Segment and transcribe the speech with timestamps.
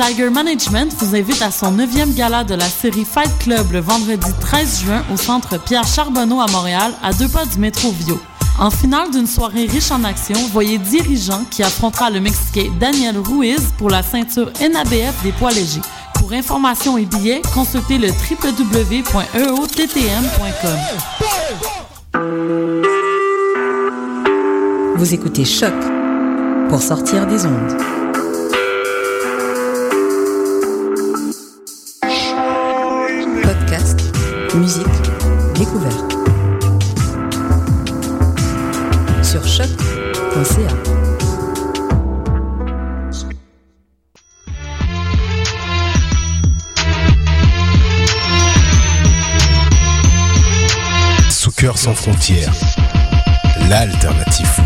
[0.00, 4.30] Tiger Management vous invite à son 9e gala de la série Fight Club le vendredi
[4.40, 8.18] 13 juin au centre Pierre Charbonneau à Montréal, à deux pas du métro Vio.
[8.58, 13.60] En finale d'une soirée riche en action, voyez Dirigeant qui affrontera le Mexicain Daniel Ruiz
[13.76, 15.82] pour la ceinture NABF des poids légers.
[16.14, 19.10] Pour informations et billets, consultez le www.eottm.com.
[24.96, 25.74] Vous écoutez Choc
[26.70, 27.99] pour sortir des ondes.
[34.56, 34.86] Musique,
[35.54, 36.16] découverte.
[39.22, 40.68] Sur choc.ca.
[51.30, 52.52] Soccer sans frontières,
[53.68, 54.64] l'alternative foot.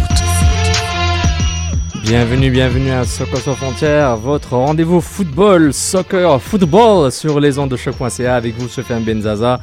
[2.04, 7.76] Bienvenue, bienvenue à Soccer sans frontières, votre rendez-vous football, soccer, football sur les ondes de
[7.76, 9.58] choc.ca avec vous, Sofiane Benzaza,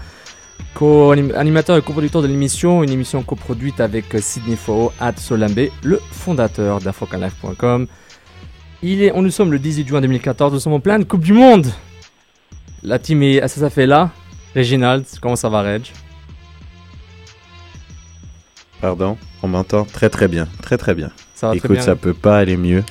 [0.81, 6.79] co-animateur et coproducteur de l'émission, une émission coproduite avec Sydney Fo at Solambe, le fondateur
[6.79, 7.85] d'AfrocanLife.com.
[8.81, 11.33] Il est, on, nous sommes le 18 juin 2014, nous sommes en pleine Coupe du
[11.33, 11.67] Monde.
[12.81, 14.09] La team est, ça, ça fait là.
[14.55, 15.83] Reginald, comment ça va, Reg?
[18.81, 21.11] Pardon, on m'entend très très bien, très très bien.
[21.35, 21.83] Ça va Écoute, très bien.
[21.83, 22.83] ça peut pas aller mieux.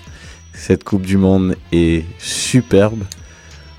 [0.53, 3.03] Cette Coupe du Monde est superbe,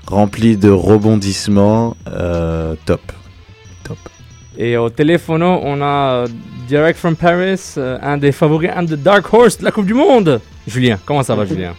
[0.06, 3.00] remplie de rebondissements, euh, top.
[4.58, 5.84] Et au téléphone, on a
[6.24, 6.26] euh,
[6.68, 9.94] direct from Paris, euh, un des favoris, un de Dark Horse de la Coupe du
[9.94, 10.40] Monde.
[10.66, 11.72] Julien, comment ça va, Julien?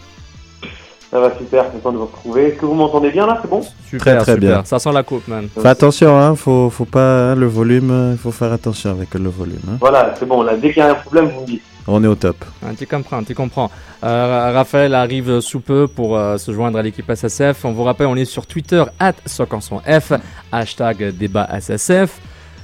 [1.11, 2.47] Ça va super, content de vous retrouver.
[2.47, 3.61] Est-ce que vous m'entendez bien là, c'est bon?
[3.87, 4.37] Super, très super.
[4.37, 4.65] bien.
[4.65, 5.47] Ça sent la coupe, man.
[5.55, 9.29] Fais attention, hein, faut, faut pas hein, le volume, il faut faire attention avec le
[9.29, 9.59] volume.
[9.69, 9.77] hein.
[9.79, 11.61] Voilà, c'est bon, là, dès qu'il y a un problème, vous me dites.
[11.85, 12.37] On est au top.
[12.65, 13.69] Ah, tu comprends, tu comprends.
[14.03, 17.65] Euh, Raphaël arrive sous peu pour euh, se joindre à l'équipe SSF.
[17.65, 20.13] On vous rappelle, on est sur Twitter, at F,
[20.51, 22.19] hashtag débat SSF.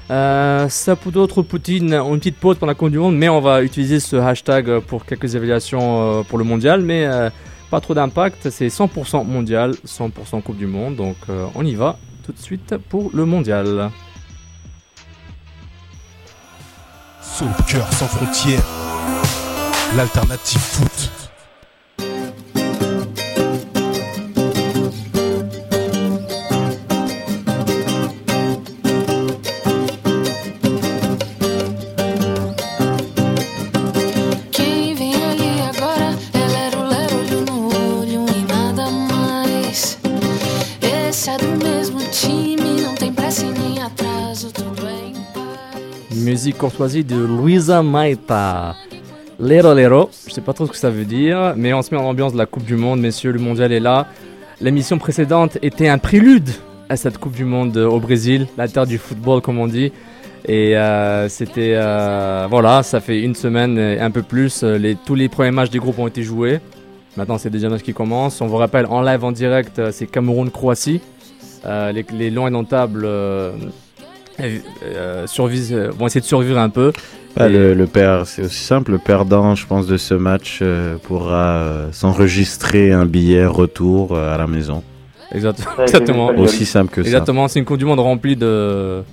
[0.09, 3.41] Euh, ça pour d'autres, Poutine, une petite pause pour la Coupe du Monde, mais on
[3.41, 7.29] va utiliser ce hashtag pour quelques évaluations euh, pour le mondial, mais euh,
[7.69, 8.49] pas trop d'impact.
[8.49, 12.75] C'est 100% mondial, 100% Coupe du Monde, donc euh, on y va tout de suite
[12.89, 13.91] pour le mondial.
[17.21, 18.65] Soccer sans frontières,
[19.95, 21.19] l'alternative foot.
[46.29, 48.75] Musique courtoisie de Luisa Maita.
[49.40, 52.00] Lero Lero, je sais pas trop ce que ça veut dire, mais on se met
[52.00, 54.06] en ambiance de la Coupe du Monde, messieurs, le mondial est là.
[54.62, 56.47] L'émission précédente était un prélude
[56.88, 59.91] à cette Coupe du Monde euh, au Brésil, la terre du football comme on dit.
[60.47, 65.16] Et euh, c'était, euh, voilà, ça fait une semaine et un peu plus, les, tous
[65.16, 66.59] les premiers matchs des groupes ont été joués.
[67.18, 68.39] Maintenant c'est déjà matchs qui commencent.
[68.39, 71.01] On vous rappelle, en live, en direct, c'est Cameroun-Croatie.
[71.66, 73.07] Les, les longs et notables
[74.41, 76.91] euh, euh, survivent- euh, vont essayer de survivre un peu.
[77.38, 78.91] Ah, Et- le, le père, c'est aussi simple.
[78.91, 84.33] Le perdant, je pense, de ce match euh, pourra euh, s'enregistrer un billet retour euh,
[84.33, 84.83] à la maison.
[85.31, 86.27] Exactement.
[86.38, 87.07] Aussi simple que ça.
[87.07, 89.03] Exactement, c'est une Coupe du Monde remplie de,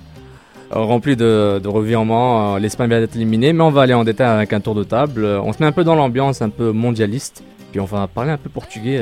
[0.71, 2.57] remplie de, de revirements.
[2.57, 5.23] L'Espagne vient d'être éliminée, mais on va aller en détail avec un tour de table.
[5.25, 8.37] On se met un peu dans l'ambiance un peu mondialiste, puis on va parler un
[8.37, 8.99] peu portugais,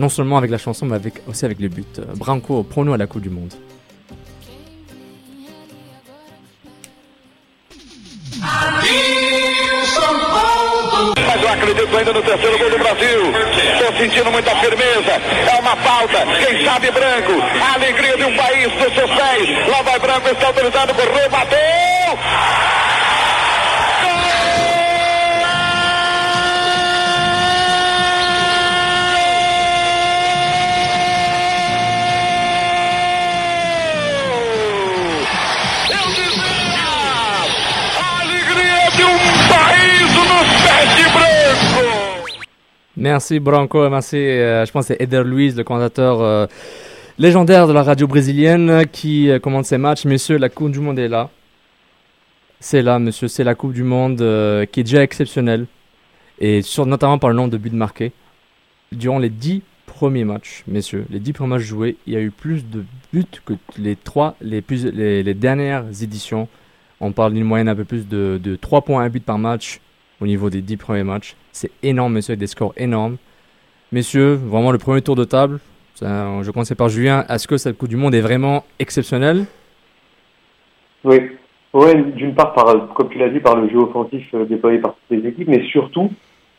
[0.00, 2.00] non seulement avec la chanson, mais avec, aussi avec le but.
[2.16, 3.54] Branco, prends-nous à la Coupe du Monde.
[11.26, 13.32] Mas eu acredito ainda no terceiro gol do Brasil.
[13.72, 15.20] Estou sentindo muita firmeza.
[15.52, 16.26] É uma falta.
[16.44, 17.32] Quem sabe branco.
[17.62, 19.68] A alegria de um país dos seus pés.
[19.68, 21.58] Lá vai branco, está autorizado, correu, bateu.
[42.98, 44.16] Merci Branco, merci.
[44.16, 46.48] euh, je pense que c'est Eder Luiz, le commentateur euh,
[47.16, 50.04] légendaire de la radio brésilienne, qui euh, commande ces matchs.
[50.04, 51.30] Messieurs, la Coupe du Monde est là.
[52.58, 55.66] C'est là, monsieur, c'est la Coupe du Monde euh, qui est déjà exceptionnelle.
[56.40, 58.10] Et sur, notamment par le nombre de buts marqués.
[58.90, 62.32] Durant les dix premiers matchs, messieurs, les dix premiers matchs joués, il y a eu
[62.32, 66.48] plus de buts que les trois, les, plus, les, les dernières éditions.
[66.98, 69.78] On parle d'une moyenne un peu plus de, de 3,1 buts par match
[70.20, 71.36] au niveau des 10 premiers matchs.
[71.52, 73.16] C'est énorme, monsieur, avec des scores énormes.
[73.92, 75.60] Messieurs, vraiment le premier tour de table.
[76.00, 77.24] Je commence par Julien.
[77.28, 79.46] Est-ce que cette Coupe du Monde est vraiment exceptionnelle?
[81.04, 81.16] Oui.
[81.74, 84.94] Ouais, d'une part, par, comme tu l'as dit, par le jeu offensif euh, déployé par
[84.94, 86.10] toutes les équipes, mais surtout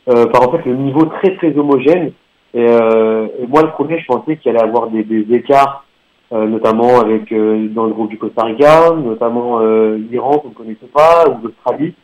[0.08, 2.12] euh, par en fait le niveau très très homogène.
[2.54, 5.84] Et, euh, moi, le premier, je pensais qu'il allait avoir des, écarts,
[6.32, 7.34] notamment avec
[7.74, 11.94] dans le groupe du Costa Rica, notamment l'Iran qu'on ne connaissait pas, ou l'Australie.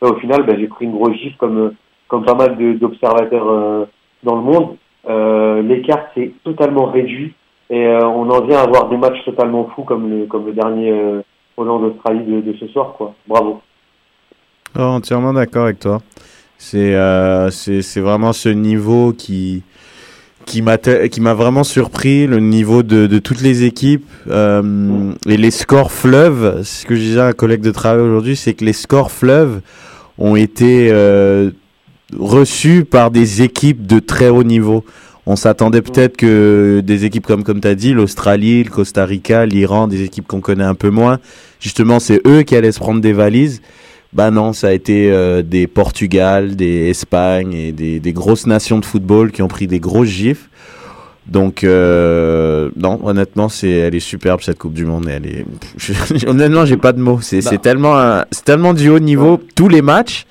[0.00, 1.72] Au final, ben, j'ai pris une grosse gifle comme
[2.08, 3.84] comme pas mal d'observateurs euh,
[4.22, 4.76] dans le monde.
[5.08, 7.34] Euh, L'écart s'est totalement réduit
[7.70, 10.52] et euh, on en vient à avoir des matchs totalement fous comme le comme le
[10.52, 11.22] dernier euh,
[11.56, 12.94] Hollande-Australie de, de ce soir.
[12.96, 13.14] quoi.
[13.26, 13.60] Bravo.
[14.78, 16.00] Oh, entièrement d'accord avec toi.
[16.74, 19.62] Euh, c'est c'est vraiment ce niveau qui
[20.46, 25.36] qui m'a qui m'a vraiment surpris le niveau de, de toutes les équipes euh, et
[25.36, 26.62] les scores fleuves.
[26.62, 29.60] Ce que je disais à un collègue de travail aujourd'hui, c'est que les scores fleuves
[30.18, 31.50] ont été euh,
[32.16, 34.84] reçus par des équipes de très haut niveau.
[35.26, 39.44] On s'attendait peut-être que des équipes comme comme tu as dit, l'Australie, le Costa Rica,
[39.44, 41.18] l'Iran, des équipes qu'on connaît un peu moins,
[41.58, 43.60] justement c'est eux qui allaient se prendre des valises.
[44.16, 48.78] Bah non, ça a été euh, des Portugal, des Espagne et des, des grosses nations
[48.78, 50.48] de football qui ont pris des grosses gifs.
[51.26, 55.06] Donc euh, non, honnêtement, c'est elle est superbe cette Coupe du Monde.
[55.08, 55.44] Elle est
[55.76, 57.20] je- honnêtement, j'ai pas de mots.
[57.20, 57.58] C'est Bah.
[57.58, 60.24] tellement c'est tellement du haut niveau tous les matchs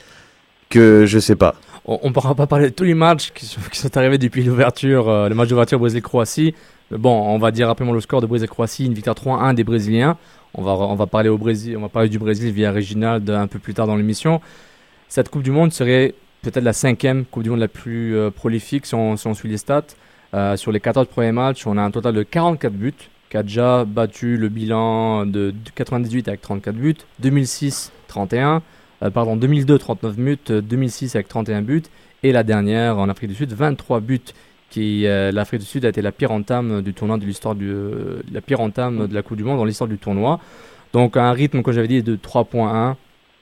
[0.70, 1.54] que je sais pas.
[1.88, 4.42] On ne pourra pas parler de tous les matchs qui sont, qui sont arrivés depuis
[4.44, 6.56] l'ouverture, euh, le match d'ouverture Brésil-Croatie.
[6.90, 10.18] Bon, on va dire rapidement le score de Brésil-Croatie, une victoire 3-1 des Brésiliens.
[10.58, 14.42] On va, on va parler du Brésil via Réginald un peu plus tard dans l'émission.
[15.10, 18.86] Cette Coupe du Monde serait peut-être la cinquième Coupe du Monde la plus euh, prolifique
[18.86, 19.84] si on, suit les stats.
[20.34, 22.94] Euh, sur les 14 premiers matchs, on a un total de 44 buts,
[23.30, 28.62] qui a déjà battu le bilan de 98 avec 34 buts, 2006 31,
[29.04, 31.84] euh, pardon 2002 39 buts, euh, 2006 avec 31 buts
[32.24, 34.22] et la dernière en Afrique du Sud 23 buts.
[34.70, 38.22] Qui euh, l'Afrique du Sud a été la pire entame du tournoi de l'histoire euh,
[38.32, 40.40] la pire entame de la Coupe du Monde dans l'histoire du tournoi.
[40.94, 42.96] Donc un rythme comme j'avais dit de 3.1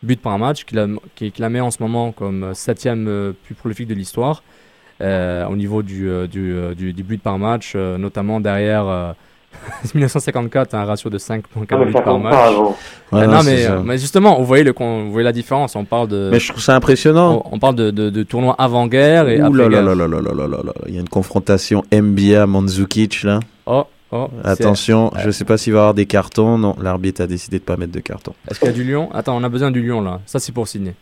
[0.04, 3.94] buts par match qui la, qui, en ce moment comme septième euh, plus prolifique de
[3.94, 4.44] l'histoire
[5.02, 9.16] euh, au niveau du, du, du, du but par match, notamment derrière
[9.86, 11.44] euh, 1954, un ratio de 5.4
[11.96, 12.36] Ah, par match.
[13.12, 15.76] non, mais, euh, mais justement, vous voyez, le, vous voyez la différence.
[15.76, 17.44] On parle de, Mais je trouve ça impressionnant.
[17.52, 19.84] on, on parle de, de, de tournois avant-guerre et Ouh là là après-guerre.
[19.84, 20.74] là là là là là là.
[20.88, 23.40] Il y a une confrontation NBA Mandzukic là.
[23.66, 26.58] Oh, oh, Attention, je sais pas s'il va y avoir des cartons.
[26.58, 28.34] Non, l'arbitre a décidé de pas mettre de carton.
[28.50, 29.10] Est-ce qu'il y a du lion?
[29.14, 30.20] Attends, on a besoin du lion là.
[30.26, 30.96] Ça, c'est pour signer.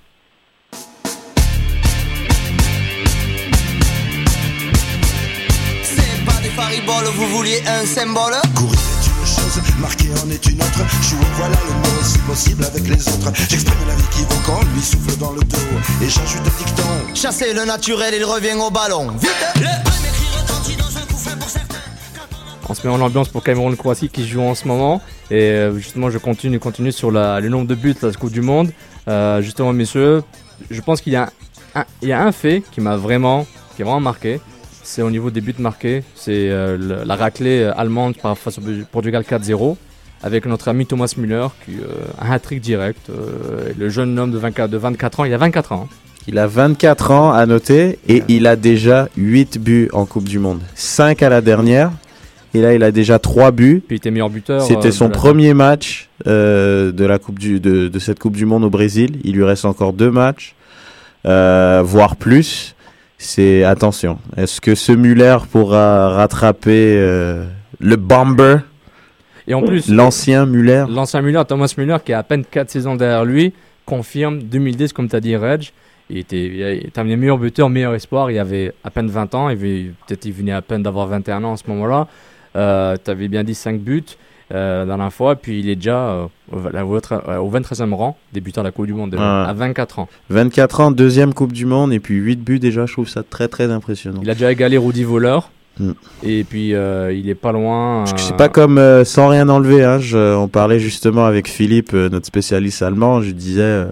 [6.91, 10.79] Fariboles, vous vouliez un symbole Courir est une chose, marquer en est une autre.
[11.01, 13.31] Jouer voilà le mot si possible avec les autres.
[13.49, 15.57] J'exprime la vie qui vaut quand lui souffle dans le dos.
[16.01, 17.15] Et j'ajoute un dicton.
[17.15, 19.12] Chasser le naturel, il revient au ballon.
[19.12, 21.77] Vite Le écrit retentit dans un coup fin pour certains.
[22.69, 25.01] On se met en ambiance pour Cameroun-Croatie qui joue en ce moment.
[25.29, 28.31] Et euh, justement, je continue, continue sur la, le nombre de buts de la Coupe
[28.31, 28.71] du Monde.
[29.07, 30.24] Euh, justement, messieurs,
[30.69, 31.29] je pense qu'il y, a
[31.75, 33.45] un- il y a un fait qui m'a vraiment,
[33.75, 34.39] qui est vraiment marqué.
[34.83, 36.03] C'est au niveau des buts marqués.
[36.15, 38.61] C'est euh, la raclée euh, allemande par face au
[38.91, 39.75] Portugal 4-0.
[40.23, 41.85] Avec notre ami Thomas Müller, qui euh,
[42.21, 43.09] un hat-trick direct.
[43.77, 45.89] le jeune homme de 24, de 24 ans, il a 24 ans.
[46.27, 50.38] Il a 24 ans à noter et il a déjà 8 buts en Coupe du
[50.38, 50.61] Monde.
[50.75, 51.91] 5 à la dernière.
[52.53, 53.81] Et là, il a déjà 3 buts.
[53.88, 54.61] Puis il était meilleur buteur.
[54.61, 58.45] C'était son la- premier match euh, de, la coupe du, de, de cette Coupe du
[58.45, 59.19] Monde au Brésil.
[59.23, 60.53] Il lui reste encore deux matchs,
[61.25, 62.75] euh, voire plus.
[63.23, 64.17] C'est attention.
[64.35, 67.45] Est-ce que ce Muller pourra rattraper euh,
[67.79, 68.57] le Bomber,
[69.47, 70.85] Et en plus, l'ancien Muller?
[70.89, 73.53] L'ancien Müller, Thomas Müller, qui a à peine 4 saisons derrière lui,
[73.85, 75.69] confirme 2010, comme tu as dit, Reg.
[76.09, 78.31] Il était, il terminé meilleur buteur, meilleur espoir.
[78.31, 79.47] Il avait à peine 20 ans.
[79.55, 82.07] Peut-être il venait à peine d'avoir 21 ans à ce moment-là.
[82.55, 84.03] Euh, tu avais bien dit 5 buts
[84.53, 85.36] la dernière fois.
[85.36, 88.72] Puis il est déjà euh, au, la- au tre- euh, au 23e rang, débutant la
[88.72, 89.50] Coupe du Monde, déjà, Ouais.
[89.50, 90.08] à 24 ans.
[90.29, 92.86] 24 ans, deuxième Coupe du Monde et puis 8 buts déjà.
[92.86, 94.20] Je trouve ça très très impressionnant.
[94.24, 95.51] Il a déjà égalé Rudy Voleur.
[95.79, 95.91] Mm.
[96.24, 98.01] Et puis euh, il est pas loin.
[98.03, 99.84] euh, C'est pas comme euh, sans rien enlever.
[99.86, 100.00] Hein.
[100.00, 103.22] Je- on parlait justement avec Philippe, euh, notre spécialiste allemand.
[103.22, 103.86] Je disais, euh,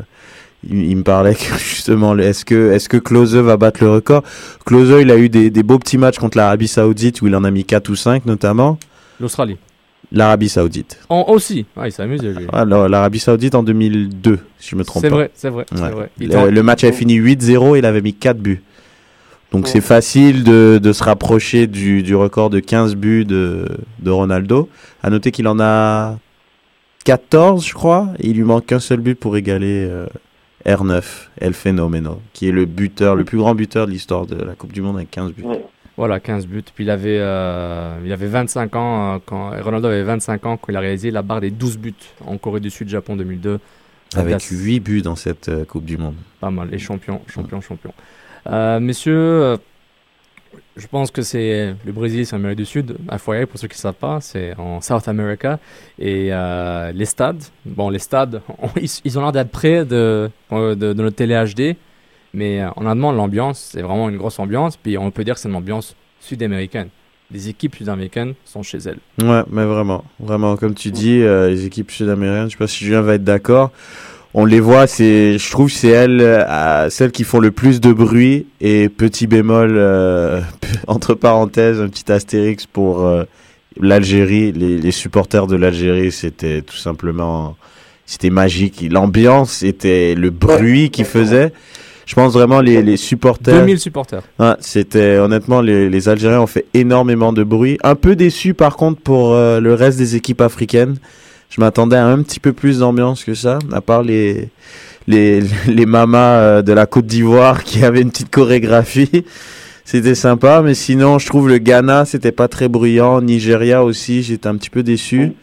[0.69, 4.23] il, il me parlait que justement, est-ce que est-ce que Klose va battre le record?
[4.65, 7.45] Klose, il a eu des, des beaux petits matchs contre l'Arabie Saoudite où il en
[7.45, 8.77] a mis 4 ou 5 notamment.
[9.21, 9.55] L'Australie.
[10.11, 10.99] L'Arabie Saoudite.
[11.09, 11.65] En, aussi.
[11.77, 12.47] Ah, il s'est amusé, lui.
[12.51, 16.51] Alors, l'Arabie Saoudite en 2002, si je me trompe C'est vrai, c'est vrai, Ouais.
[16.51, 18.63] Le, match avait fini 8-0, il avait mis 4 buts.
[19.51, 19.69] Donc Ouais.
[19.71, 23.65] c'est facile de, de se rapprocher du, du record de 15 buts de,
[23.99, 24.69] de Ronaldo.
[25.03, 26.17] À noter qu'il en a
[27.05, 28.09] 14, je crois.
[28.19, 30.05] Et il lui manque qu'un seul but pour égaler euh,
[30.67, 31.03] R9,
[31.39, 34.71] El Fenomeno, qui est le buteur, le plus grand buteur de l'histoire de la Coupe
[34.73, 35.43] du Monde avec 15 buts.
[35.43, 35.63] Ouais.
[35.99, 36.63] Voilà, 15 buts.
[36.73, 40.71] Puis il avait, euh, il avait 25 ans, euh, quand Ronaldo avait 25 ans quand
[40.71, 41.93] il a réalisé la barre des 12 buts
[42.25, 43.59] en Corée du Sud, Japon 2002.
[44.15, 44.63] Avec Adidas.
[44.63, 46.15] 8 buts dans cette euh, Coupe du Monde.
[46.39, 47.93] Pas mal, les champions, champions, champions.
[48.79, 49.57] Messieurs,
[50.77, 52.95] je pense que c'est le Brésil, c'est l'Amérique du Sud.
[53.17, 55.59] FYI, pour ceux qui ne savent pas, c'est en South America.
[55.99, 56.31] Et
[56.93, 60.93] les stades, bon, les stades, on- ils, ils ont l'air d'être près de, de, de
[60.93, 61.75] notre télé HD.
[62.33, 64.77] Mais euh, en allemand, l'ambiance, c'est vraiment une grosse ambiance.
[64.77, 66.89] Puis on peut dire que c'est une ambiance sud-américaine.
[67.31, 68.99] Les équipes sud-américaines sont chez elles.
[69.21, 72.85] Ouais, mais vraiment, vraiment, comme tu dis, euh, les équipes sud-américaines, je sais pas si
[72.85, 73.71] Julien va être d'accord.
[74.33, 78.45] On les voit, je trouve, c'est elles, euh, celles qui font le plus de bruit
[78.61, 79.79] et petit bémol
[80.87, 83.11] entre parenthèses, un petit astérix pour
[83.79, 87.55] l'Algérie, les, les supporters de l'Algérie, c'était tout simplement,
[88.05, 88.85] c'était magique.
[88.91, 91.51] L'ambiance était le bruit qu'ils faisaient.
[92.09, 93.53] Je pense vraiment les, les supporters.
[93.53, 94.23] 2000 supporters.
[94.39, 97.77] Ouais, c'était honnêtement les, les Algériens ont fait énormément de bruit.
[97.83, 100.95] Un peu déçu par contre pour euh, le reste des équipes africaines.
[101.51, 104.49] Je m'attendais à un petit peu plus d'ambiance que ça, à part les
[105.07, 109.23] les les mamas euh, de la Côte d'Ivoire qui avaient une petite chorégraphie.
[109.85, 113.21] C'était sympa, mais sinon je trouve le Ghana c'était pas très bruyant.
[113.21, 115.33] Nigeria aussi, j'étais un petit peu déçu.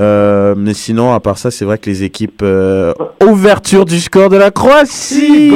[0.00, 2.40] Euh, mais sinon, à part ça, c'est vrai que les équipes.
[2.42, 5.52] euh, ouverture du score de la Croatie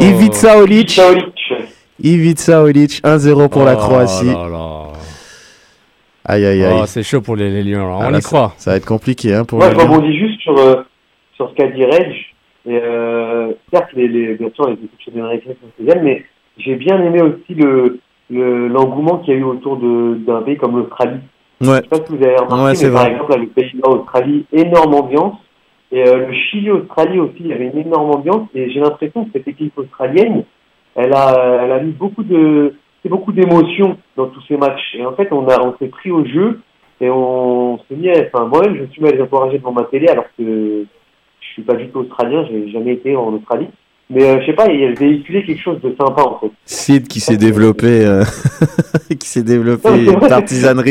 [0.00, 1.00] Ivica Olic Saolic.
[2.02, 4.26] Ivica Olic, 1-0 pour la Oh Croatie.
[4.26, 4.82] là là.
[6.26, 6.78] Aïe aïe aïe.
[6.82, 7.88] Oh, c'est chaud pour les, les Lions.
[7.88, 7.98] là.
[8.02, 8.52] Ah, On là, y ça- croit.
[8.58, 10.82] Ça va être compliqué hein, pour Moi, les je rebondis juste sur, euh,
[11.34, 12.12] sur ce qu'a dit Reg.
[12.66, 16.24] Et, euh, certes, les, les, bien sûr, les équipes sont spéciales, mais
[16.58, 17.98] j'ai bien aimé aussi le
[18.32, 21.18] le- l'engouement qu'il y a eu autour d'un pays comme l'Australie.
[21.60, 21.66] Ouais.
[21.68, 23.12] Je sais pas si vous avez remarqué, Ouais, mais par vrai.
[23.12, 25.36] exemple, là, le Pays-Bas, Australie, énorme ambiance.
[25.92, 28.48] Et euh, le Chili-Australie aussi, il y avait une énorme ambiance.
[28.54, 30.44] Et j'ai l'impression que cette équipe australienne,
[30.94, 34.94] elle a, elle a mis beaucoup de, c'est beaucoup d'émotions dans tous ces matchs.
[34.94, 36.60] Et en fait, on a, on s'est pris au jeu
[37.00, 39.72] et on s'est mis, à- enfin, moi-même, je me suis mis à les encourager devant
[39.72, 40.42] ma télé alors que
[41.40, 43.68] je suis pas du tout australien, j'ai jamais été en Australie.
[44.12, 46.50] Mais euh, je sais pas, il véhiculé quelque chose de sympa en fait.
[46.66, 48.24] Sid qui s'est développé, euh,
[49.18, 50.18] qui s'est développé Non, une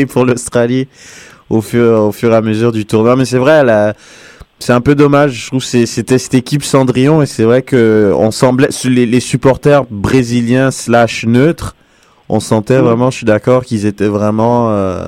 [0.06, 0.88] pour l'Australie
[1.50, 3.16] au fur, au fur et à mesure du tournoi.
[3.16, 3.94] Mais c'est vrai, elle a-
[4.58, 5.32] c'est un peu dommage.
[5.32, 9.84] Je trouve c'était cette équipe Cendrillon et c'est vrai que on semblait les, les supporters
[9.90, 11.76] brésiliens slash neutres,
[12.28, 12.84] on sentait Mm.
[12.84, 15.04] vraiment, je suis d'accord, qu'ils étaient vraiment, euh,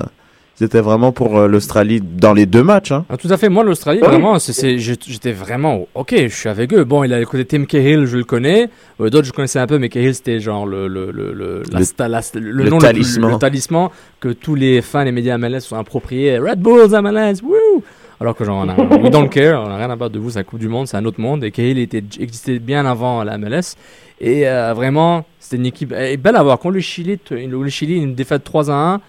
[0.59, 2.91] ils étaient vraiment pour euh, l'Australie dans les deux matchs.
[2.91, 3.05] Hein.
[3.09, 3.49] Ah, tout à fait.
[3.49, 4.07] Moi, l'Australie, oui.
[4.07, 6.13] vraiment, c'est- j'étais vraiment ok.
[6.15, 6.83] Je suis avec eux.
[6.83, 8.69] Bon, il a le côté Tim Cahill, je le connais.
[9.01, 11.79] Euh, D'autres, je connaissais un peu, mais Cahill, c'était genre le le le le, la
[11.79, 13.31] Le- sta- la- le le nom le plus- talisman.
[13.31, 16.37] le talisman que tous les fans et médias MLS sont appropriés.
[16.37, 17.83] Red Bulls MLS, wouh!
[18.21, 20.29] Alors que genre, on a, we don't care, on a rien à battre de vous,
[20.29, 21.43] c'est la Coupe du Monde, c'est un autre monde.
[21.43, 23.75] Et Cahill était, existait bien avant la MLS.
[24.21, 26.57] Et euh, vraiment, c'était une équipe et belle à voir.
[26.59, 29.01] Quand le Chili, le Chili, une défaite 3 à 1,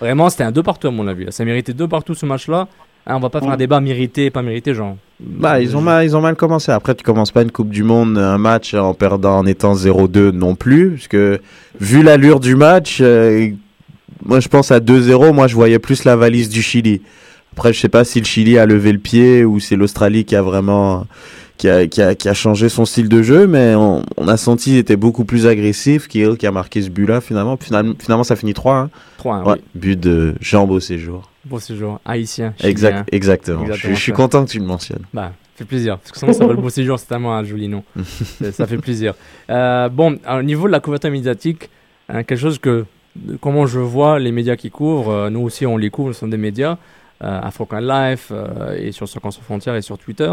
[0.00, 1.26] vraiment, c'était un 2 partout à mon avis.
[1.30, 2.68] Ça méritait 2 partout ce match-là.
[3.06, 4.96] Hein, on va pas faire un débat mérité, pas mérité, genre.
[5.20, 6.70] Bah, ils ont mal, ils ont mal commencé.
[6.70, 10.30] Après, tu commences pas une Coupe du Monde, un match en perdant, en étant 0-2
[10.30, 11.40] non plus, parce que
[11.80, 13.48] vu l'allure du match, euh,
[14.24, 15.32] moi je pense à 2-0.
[15.32, 17.00] Moi, je voyais plus la valise du Chili.
[17.52, 20.36] Après, je sais pas si le Chili a levé le pied ou c'est l'Australie qui
[20.36, 21.06] a vraiment,
[21.60, 24.38] qui a, qui a, qui a changé son style de jeu, mais on, on a
[24.38, 26.08] senti qu'il était beaucoup plus agressif.
[26.08, 27.58] Kiel qui a marqué ce but-là, finalement.
[27.58, 28.90] Finalement, finalement, ça finit 3 hein.
[29.18, 29.58] 3 Ouais, oui.
[29.74, 31.30] but de Jean Beau Séjour.
[31.44, 32.00] Beau séjour.
[32.06, 32.54] Haïtien.
[32.60, 33.04] Exact, chilien.
[33.12, 33.60] exactement.
[33.60, 35.04] Exactement je, je suis content que tu le mentionnes.
[35.12, 35.98] Bah, ça fait plaisir.
[35.98, 37.84] Parce que sinon, ça s'appelle Beau Séjour, c'est tellement un joli nom.
[38.52, 39.12] ça, fait plaisir.
[39.50, 41.68] Euh, bon, au niveau de la couverture médiatique,
[42.08, 42.86] hein, quelque chose que,
[43.42, 46.30] comment je vois les médias qui couvrent, euh, nous aussi on les couvre, nous sommes
[46.30, 46.78] des médias,
[47.22, 50.32] euh, African Life euh, et sur Sans Frontières et sur Twitter,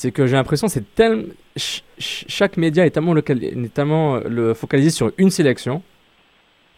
[0.00, 1.24] c'est que j'ai l'impression que c'est tellement.
[1.56, 5.82] ch- ch- chaque média est tellement, local- est tellement euh, le, focalisé sur une sélection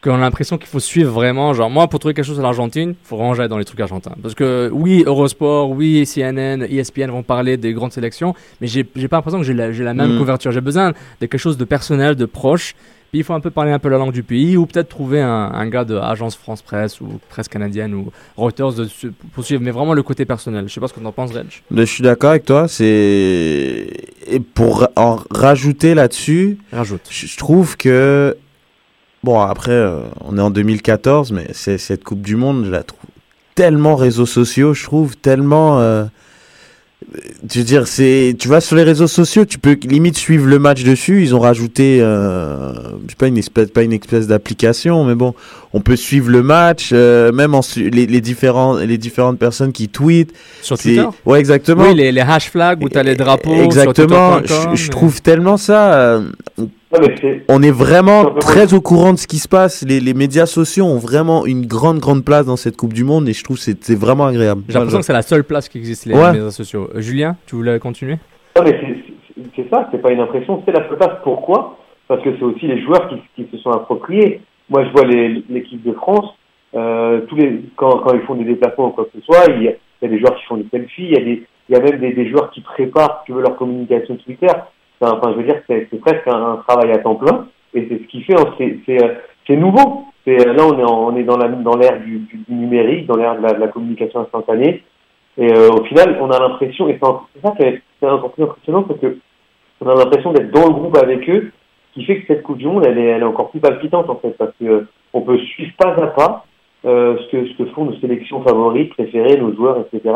[0.02, 1.52] qu'on a l'impression qu'il faut suivre vraiment.
[1.52, 4.14] Genre, moi, pour trouver quelque chose à l'Argentine, il faut ranger dans les trucs argentins.
[4.22, 9.18] Parce que oui, Eurosport, oui, CNN, ESPN vont parler des grandes sélections, mais j'ai pas
[9.18, 10.18] l'impression que j'ai la, j'ai la même Mm.
[10.18, 10.52] couverture.
[10.52, 10.94] J'ai besoin de
[11.26, 12.74] quelque chose de personnel, de proche.
[13.10, 15.20] Puis il faut un peu parler un peu la langue du pays, ou peut-être trouver
[15.20, 18.88] un, un gars de Agence France Presse ou Presse Canadienne ou Reuters de,
[19.32, 20.68] pour suivre, mais vraiment le côté personnel.
[20.68, 21.46] Je sais pas ce que t'en penses, Reg.
[21.74, 22.68] Je suis d'accord avec toi.
[22.68, 23.86] C'est
[24.54, 27.02] pour en rajouter là-dessus, Rajoute.
[27.10, 28.36] je je trouve que
[29.24, 32.82] bon après euh, on est en 2014, mais c'est cette Coupe du Monde, je la
[32.84, 33.00] trouve
[33.54, 35.80] tellement réseaux sociaux, je trouve tellement.
[35.80, 36.04] euh,
[37.48, 40.58] tu veux dire, c'est, tu vas sur les réseaux sociaux, tu peux limite suivre le
[40.58, 41.22] match dessus.
[41.22, 42.72] Ils ont rajouté, euh,
[43.06, 45.34] je sais pas une espèce, pas une espèce d'application, mais bon,
[45.72, 49.88] on peut suivre le match, euh, même en les, les différents, les différentes personnes qui
[49.88, 50.32] tweetent.
[50.62, 51.06] Sur Twitter?
[51.26, 51.84] Ouais, exactement.
[51.88, 53.54] Oui, les, les hash flags où t'as les drapeaux.
[53.62, 54.40] Exactement.
[54.46, 55.94] Sur Je, trouve tellement ça.
[55.94, 56.22] euh,
[57.48, 59.84] on est vraiment très au courant de ce qui se passe.
[59.86, 63.28] Les, les médias sociaux ont vraiment une grande, grande place dans cette Coupe du Monde
[63.28, 64.62] et je trouve que c'est vraiment agréable.
[64.68, 66.32] J'ai l'impression que c'est la seule place qui existe, les Ouais.
[66.32, 66.88] médias sociaux.
[66.94, 68.18] Euh, Julien, tu voulais continuer?
[68.56, 71.18] Non, mais c'est- ça, c'est pas une impression, c'est la seule place.
[71.22, 71.78] Pourquoi?
[72.08, 74.40] Parce que c'est aussi les joueurs qui, qui se sont appropriés.
[74.68, 76.26] Moi, je vois l'équipe de France,
[76.74, 79.62] euh, tous les, quand, quand ils font des déplacements ou quoi que ce soit, il
[79.62, 81.42] y a, il y a des joueurs qui font des selfies, il y a, des,
[81.68, 84.48] il y a même des, des joueurs qui préparent, si tu veux, leur communication Twitter.
[85.00, 87.98] C'est Enfin, je veux dire, c'est c'est presque un, travail à temps plein, et c'est
[87.98, 89.14] ce qui fait, c'est- c'est euh,
[89.46, 90.04] c'est nouveau.
[90.26, 93.16] C'est euh, là, on est, on est dans la dans l'ère du, du numérique, dans
[93.16, 94.82] l'ère de la, de la communication instantanée.
[95.38, 98.32] Et euh, au final, on a l'impression, et c'est c'est ça qui est c'est encore
[98.32, 99.18] plus impressionnant, parce que
[99.80, 101.50] on a l'impression d'être dans le groupe avec eux,
[101.88, 104.10] ce qui fait que cette Coupe du Monde, elle est, elle est encore plus palpitante
[104.10, 106.44] en fait, parce que euh, on peut suivre pas à pas
[106.84, 110.14] euh, ce que ce que font nos sélections favorites, préférées, nos joueurs, etc.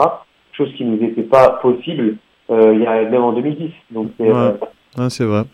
[0.52, 2.16] Chose qui nous était pas possible
[2.50, 3.70] il y a même en 2010.
[3.90, 4.52] Donc c'est euh,
[4.96, 5.44] Ouais, c'est vrai.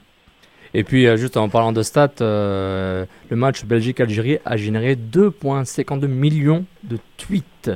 [0.73, 6.07] Et puis, euh, juste en parlant de stats, euh, le match Belgique-Algérie a généré 2,52
[6.07, 7.71] millions de tweets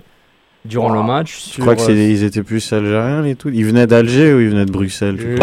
[0.64, 1.52] durant le match.
[1.56, 3.50] Je crois que c'est ils étaient plus algériens les tout.
[3.52, 5.37] Ils venaient d'Alger ou ils venaient de Bruxelles tu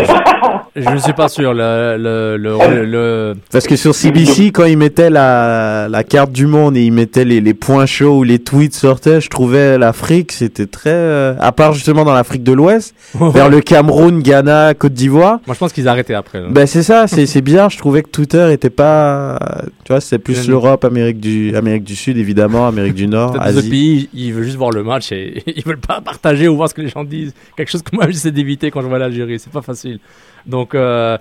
[0.75, 1.53] Je- ne suis pas sûr.
[1.53, 6.45] Le, le, le, le- Parce que sur CBC, quand ils mettaient la, la carte du
[6.47, 10.31] monde et ils mettaient les, les points chauds où les tweets sortaient, je trouvais l'Afrique,
[10.31, 10.89] c'était très...
[10.91, 15.39] euh, à part justement dans l'Afrique de l'Ouest, vers le Cameroun, Ghana, Côte d'Ivoire.
[15.45, 16.41] Moi, je pense qu'ils arrêtaient après.
[16.49, 19.37] Ben c'est ça, c'est c'est bizarre, je trouvais que Twitter était pas...
[19.83, 23.69] Tu vois, c'est plus l'Europe, Amérique du, Amérique du Sud, évidemment, Amérique du Nord, Asie.
[23.69, 26.73] pays, ils veulent juste voir le match et ils veulent pas partager ou voir ce
[26.73, 27.33] que les gens disent.
[27.55, 29.99] Quelque chose que moi j'essaie d'éviter quand je vois l'Algérie, c'est pas facile.
[30.45, 31.17] Donc, euh,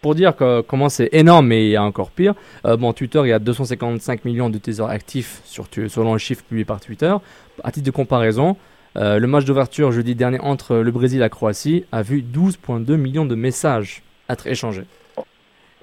[0.00, 2.34] pour, dire que, comment c'est énorme, mais il y a encore pire,
[2.66, 6.64] euh, bon, Twitter, il y a 255 millions d'utilisateurs actifs sur, selon le chiffre publié
[6.64, 7.14] par Twitter.
[7.62, 8.56] À titre de comparaison,
[8.96, 12.96] euh, le match d'ouverture jeudi dernier entre le Brésil et la Croatie a vu 12,2
[12.96, 14.84] millions de messages être échangés.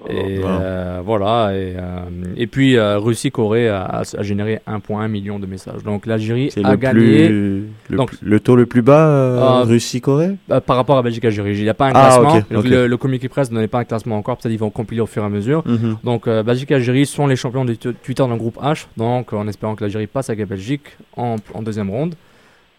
[0.08, 2.00] Et euh, voilà, et, euh,
[2.36, 5.82] et puis euh, Russie-Corée a, a- généré 1,1 million de messages.
[5.84, 10.36] Donc l'Algérie a le, gagné plus, le, Donc- le taux le plus bas, Russie-Corée?
[10.66, 11.56] par rapport à Belgique-Algérie.
[11.56, 12.62] Il n'y a pas un Ah, classement.
[12.62, 15.06] Le, le communiqué presse ne donnait pas un classement encore, peut-être ils vont compiler au
[15.06, 15.62] fur et à mesure.
[15.66, 15.98] Mhm.
[16.02, 19.84] Donc Belgique-Algérie sont les champions de Twitter dans le groupe H, donc en espérant que
[19.84, 22.14] l'Algérie passe avec la Belgique en, en deuxième ronde.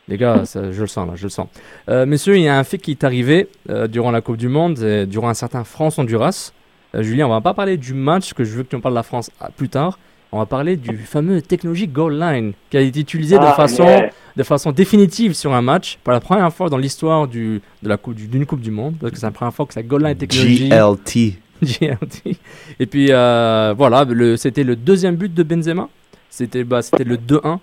[0.08, 1.48] Les gars, ça, je le sens là, je le sens.
[1.88, 3.48] Messieurs, il y a un fait qui est arrivé
[3.90, 6.52] durant la Coupe du Monde, durant un certain France-Honduras.
[6.96, 8.94] Euh, Julien, on va pas parler du match, que je veux que tu en parles
[8.94, 9.98] de la France ah, plus tard.
[10.34, 13.84] On va parler du fameux technologie Goal Line qui a été utilisé de Ah, façon
[13.84, 14.10] yeah.
[14.38, 17.98] de façon définitive sur un match pour la première fois dans l'histoire du, de la
[17.98, 20.04] coupe, du- d'une Coupe du Monde, parce que c'est la première fois que ça Goal
[20.04, 20.70] Line technologie.
[20.70, 21.34] GLT.
[21.62, 22.38] GLT.
[22.80, 25.90] Et puis euh, voilà, le, c'était le deuxième but de Benzema.
[26.30, 27.58] C'était bah, c'était le 2-1.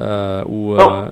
[0.00, 1.08] Euh, où, euh,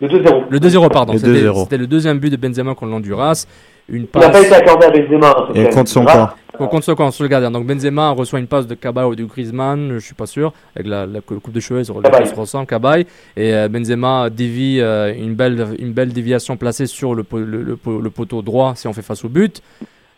[0.00, 0.44] le 2-0.
[0.48, 1.12] le 2-0, pardon.
[1.14, 1.62] Le C'était 2-0.
[1.64, 3.46] c'était le deuxième but de Benzema contre l'Honduras.
[3.90, 5.48] Une Il n'a pas été passe accordé à Benzema.
[5.54, 6.30] Et contre son camp.
[6.58, 7.50] au contre ce camp, sur le gardien.
[7.50, 10.86] Donc Benzema reçoit une passe de Cabal ou de Griezmann, je suis pas sûr, avec
[10.86, 12.26] la, la cou- coupe de cheveux, sur Cabaye.
[12.28, 13.00] se ressemble, Cabal.
[13.36, 17.62] Et euh, Benzema dévie euh, une, belle, une belle déviation placée sur le, po- le,
[17.62, 19.60] le po- le poteau droit si on fait face au but.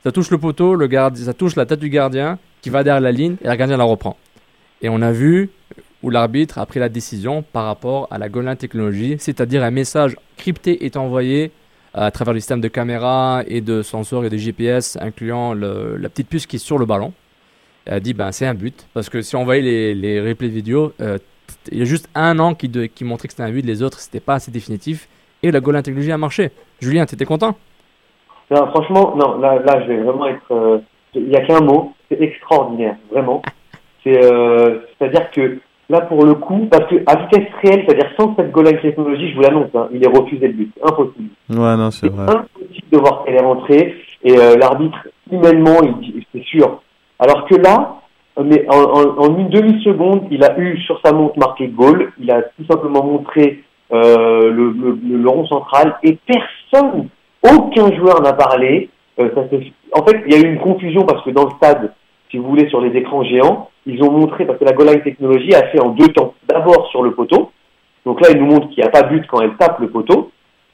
[0.04, 3.00] Ça touche le poteau, le gardien, ça touche la tête du gardien qui va derrière
[3.00, 4.16] la ligne et le gardien la reprend.
[4.82, 5.48] Et on a vu
[6.02, 9.70] où l'arbitre a pris la décision par rapport à la goal line technologie, c'est-à-dire un
[9.70, 11.52] message crypté est envoyé
[11.94, 16.28] à travers le système de caméra et de sensors et de GPS, incluant la petite
[16.28, 17.12] puce qui est sur le ballon.
[17.84, 20.48] Elle a dit ben c'est un but parce que si on voyait les, les replays
[20.48, 21.18] vidéo, euh,
[21.70, 23.98] il y a juste un an qui, qui montrait que c'était un but, les autres
[23.98, 25.08] c'était pas assez définitif
[25.42, 26.52] et la goal technologie a marché.
[26.80, 27.56] Julien, t'étais content?
[28.48, 30.52] Franchement, non, là, là, je vais vraiment être.
[30.52, 30.78] euh,
[31.14, 33.42] Il n'y a qu'un mot, c'est extraordinaire, vraiment.
[34.04, 35.58] C'est, euh, c'est-à-dire que
[35.92, 39.30] là, pour le coup, parce que à vitesse réelle, c'est-à-dire sans cette goal line technologie,
[39.30, 41.28] je vous l'annonce, hein, il est refusé le but, impossible.
[41.50, 42.24] Ouais, non, c'est vrai.
[42.24, 43.94] impossible de voir qu'elle est rentrée.
[44.24, 44.98] Et euh, l'arbitre
[45.30, 46.80] humainement il dit c'est sûr.
[47.18, 47.96] Alors que là
[48.42, 52.12] mais en, en- en une demi seconde il a eu sur sa montre marqué goal.
[52.20, 55.96] Il a tout simplement montré euh, le, le, le- le rond central.
[56.04, 57.08] Et personne
[57.44, 58.88] aucun joueur n'a parlé.
[59.18, 59.42] Euh, ça
[59.98, 61.92] en fait il y a eu une confusion parce que dans le stade
[62.30, 65.02] si vous voulez sur les écrans géants ils ont montré parce que la goal line
[65.02, 67.50] technologie a fait en deux temps d'abord sur le poteau
[68.06, 70.30] donc là il nous montre qu'il n'y a pas but quand elle tape le poteau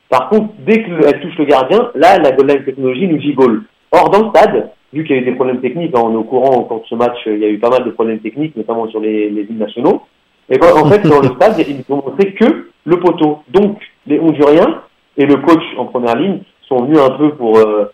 [0.09, 3.65] par contre, dès qu'elle touche le gardien, là, la goal line technologie nous goal.
[3.93, 6.17] Or, dans le stade, vu qu'il y a eu des problèmes techniques, hein, on est
[6.17, 8.57] au courant, quand ce match, euh, il y a eu pas mal de problèmes techniques,
[8.57, 10.03] notamment sur les, les lignes nationaux,
[10.49, 13.41] et ben, en fait, dans le stade, ils nous ont montré que le poteau.
[13.51, 14.81] Donc, les Honduriens
[15.19, 17.93] et le coach en première ligne sont venus un peu pour, euh,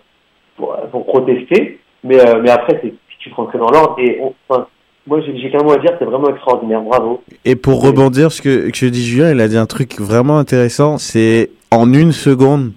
[0.57, 4.68] pour, pour protester, mais, euh, mais après, c'est tu rentrais dans l'ordre, et on- enfin,
[5.06, 7.22] moi, j'ai qu'un mot à dire, c'est vraiment extraordinaire, bravo.
[7.44, 10.96] Et pour rebondir ce que, que dit Julien, il a dit un truc vraiment intéressant,
[10.98, 12.72] c'est en une seconde,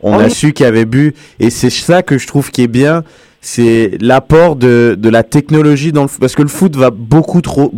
[0.00, 0.30] on Ah a oui.
[0.30, 3.02] su qu'il y avait bu, et c'est ça que je trouve qui est bien,
[3.40, 6.20] c'est l'apport de, de la technologie dans le foot.
[6.20, 7.72] Parce que le foot va beaucoup trop,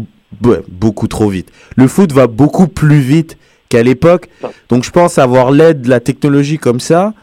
[0.45, 1.51] ouais, beaucoup trop vite.
[1.77, 3.37] Le foot va beaucoup plus vite
[3.69, 4.29] qu'à l'époque.
[4.69, 7.15] Donc je pense avoir l'aide de la technologie comme ça,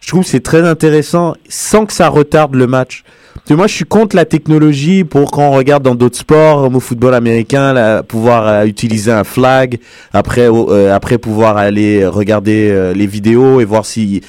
[0.00, 3.04] je trouve c'est très intéressant sans que ça retarde le match.
[3.50, 6.80] Moi, je suis contre la technologie pour quand on regarde dans d'autres sports, comme au
[6.80, 9.78] football américain, pouvoir euh, utiliser un flag,
[10.12, 14.22] après, euh, après pouvoir aller regarder euh, les vidéos et voir si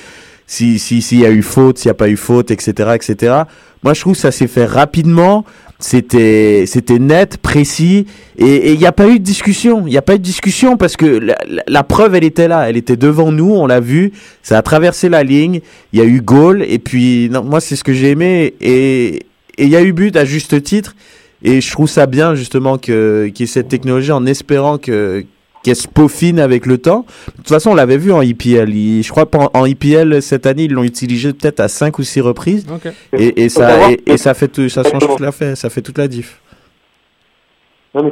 [0.48, 3.44] si si s'il y a eu faute, s'il n'y a pas eu faute, etc., etc.
[3.84, 5.46] Moi, je trouve que ça s'est fait rapidement.
[5.84, 8.06] C'était c'était net, précis,
[8.38, 9.88] et il n'y a pas eu de discussion.
[9.88, 11.20] Il n'y a pas eu de discussion parce que
[11.68, 14.12] la, preuve, elle était là, elle était devant nous, on l'a vu.
[14.44, 15.62] Ça a traversé la ligne.
[15.94, 19.24] Il y a eu goal, et puis moi, c'est ce que j'ai aimé, et
[19.58, 20.96] et il y a eu but à juste titre.
[21.44, 25.26] Et je trouve ça bien justement que qu'il y ait cette technologie en espérant que
[25.64, 27.06] qu'elle se peaufine avec le temps.
[27.28, 28.70] De toute façon, on l'avait vu en IPL.
[28.70, 32.04] Il- je crois qu'en en IPL cette année, ils l'ont utilisé peut-être à cinq ou
[32.04, 32.66] six reprises.
[32.74, 32.92] Ok.
[33.14, 35.82] Et, ça et, que- et ça fait tout, ça change toute la fait, ça fait
[35.82, 36.42] toute la diff.
[37.94, 38.12] Non, mais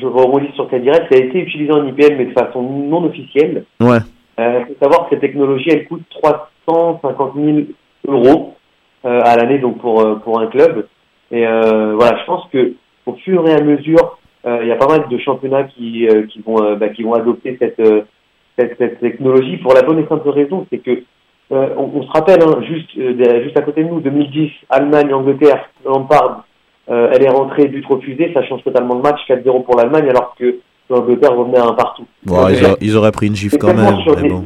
[0.00, 3.04] je rebondis sur ta direct, ça a été utilisé en IPL, mais de façon non
[3.04, 3.64] officielle.
[3.80, 3.98] Ouais.
[4.40, 7.58] Euh, faut savoir que cette technologie, elle coûte 350 000
[8.08, 8.54] euros
[9.04, 10.86] euh, à l'année, donc pour euh, pour un club.
[11.30, 12.72] Et euh, voilà, je pense que
[13.04, 16.40] au fur et à mesure, il y a pas mal de championnats qui euh, qui
[16.40, 18.02] vont euh, bah, qui vont adopter cette, euh,
[18.58, 21.02] cette cette technologie pour la bonne et simple raison, c'est que
[21.52, 25.12] euh, on, on se rappelle hein, juste euh, juste à côté de nous, 2010, Allemagne,
[25.12, 26.44] Angleterre, Lampard,
[26.90, 30.34] euh, elle est rentrée but refusé, ça change totalement le match, 4-0 pour l'Allemagne, alors
[30.38, 30.56] que
[30.90, 32.06] l'Angleterre revenait à un partout.
[32.24, 33.96] Bon, ils, auraient- ils auraient pris une gifle quand même.
[34.22, 34.44] mais bon.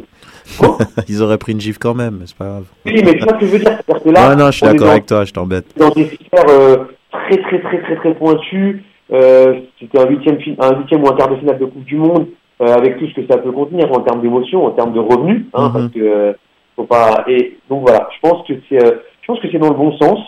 [1.09, 2.67] ils auraient pris une gifle quand même, mais c'est pas grave.
[2.85, 4.57] Oui, mais tu vois ce que je veux dire, c'est-à-dire que là, Ouais, non, je
[4.59, 5.67] suis d'accord avec toi, je t'embête.
[5.77, 6.77] dans des sphères euh,
[7.13, 8.83] très très très très très pointues.
[9.13, 12.27] Euh, C'était un huitième, un huitième ou un quart de finale de Coupe du Monde,
[12.61, 15.45] euh, avec tout ce que ça peut contenir en termes d'émotion, en termes de revenus,
[15.55, 15.73] hein, Mhm.
[15.73, 16.33] parce que euh,
[16.75, 17.25] faut pas.
[17.29, 19.93] Et donc voilà, je pense que c'est, euh, je pense que c'est dans le bon
[19.99, 20.19] sens.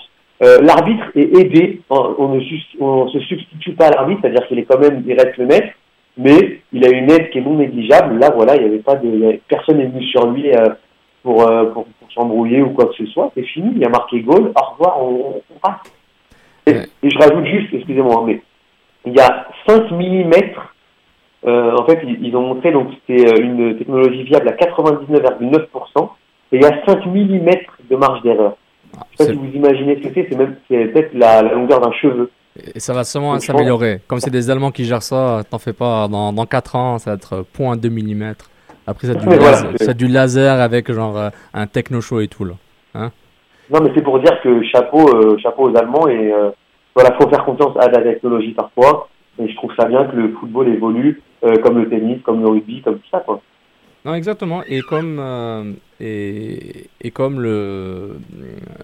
[0.44, 2.40] Euh, l'arbitre est aidé, hein, on ne
[2.80, 5.68] on se substitue pas à l'arbitre, c'est-à-dire qu'il est quand même, il reste le maître,
[6.16, 8.18] mais il a une aide qui est non négligeable.
[8.18, 10.66] Là, voilà, il y avait pas de, avait- personne n'est venu sur lui euh,
[11.24, 13.32] pour, euh, pour, pour s'embrouiller ou quoi que ce soit.
[13.34, 14.52] C'est fini, il a marqué goal.
[14.54, 15.92] Au revoir, on, on passe.
[16.66, 16.72] Et,
[17.06, 18.40] et je rajoute juste, excusez-moi, mais
[19.08, 20.32] il y a 5 mm.
[21.46, 26.08] Euh, en fait, ils, ils ont montré donc c'est euh, une technologie viable à 99,9%,
[26.52, 27.48] et il y a 5 mm
[27.90, 28.56] de marge d'erreur.
[29.12, 31.80] Je sais pas si vous imaginez ce que c'est, c'est même peut-être la, la longueur
[31.80, 32.30] d'un cheveu.
[32.74, 34.00] Et ça va je s'améliorer.
[34.08, 36.08] Comme c'est des Allemands qui gèrent ça, t'en fais pas.
[36.08, 38.34] Dans, dans 4 ans, ça va être 0.2 mm.
[38.86, 41.66] Après, ça a du, voilà, laser, c'est- ça a du laser avec genre euh, un
[41.66, 42.54] techno show et tout là.
[42.94, 43.10] Hein
[43.70, 46.50] Non, mais c'est pour dire que chapeau, euh, chapeau aux Allemands et euh,
[46.98, 49.08] voilà, faut faire confiance à la technologie parfois.
[49.38, 52.48] Et je trouve ça bien que le football évolue euh, comme le tennis, comme le
[52.48, 53.40] rugby, comme tout ça quoi.
[54.04, 54.62] Non, exactement.
[54.66, 58.16] Et comme, euh, et, et comme le.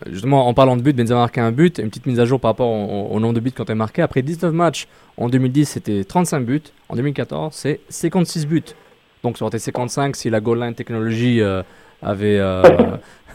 [0.07, 1.79] Justement, en parlant de but, Benzema a marqué un but.
[1.79, 4.03] Une petite mise à jour par rapport au, nombre de buts quand il marqué.
[4.03, 6.63] Après 19 matchs, en 2010, c'était 35 buts.
[6.89, 8.63] En 2014, c'est 56 buts.
[9.25, 11.63] Donc, ça aurait été 55 si la goal line technologie euh,
[12.03, 12.39] avait.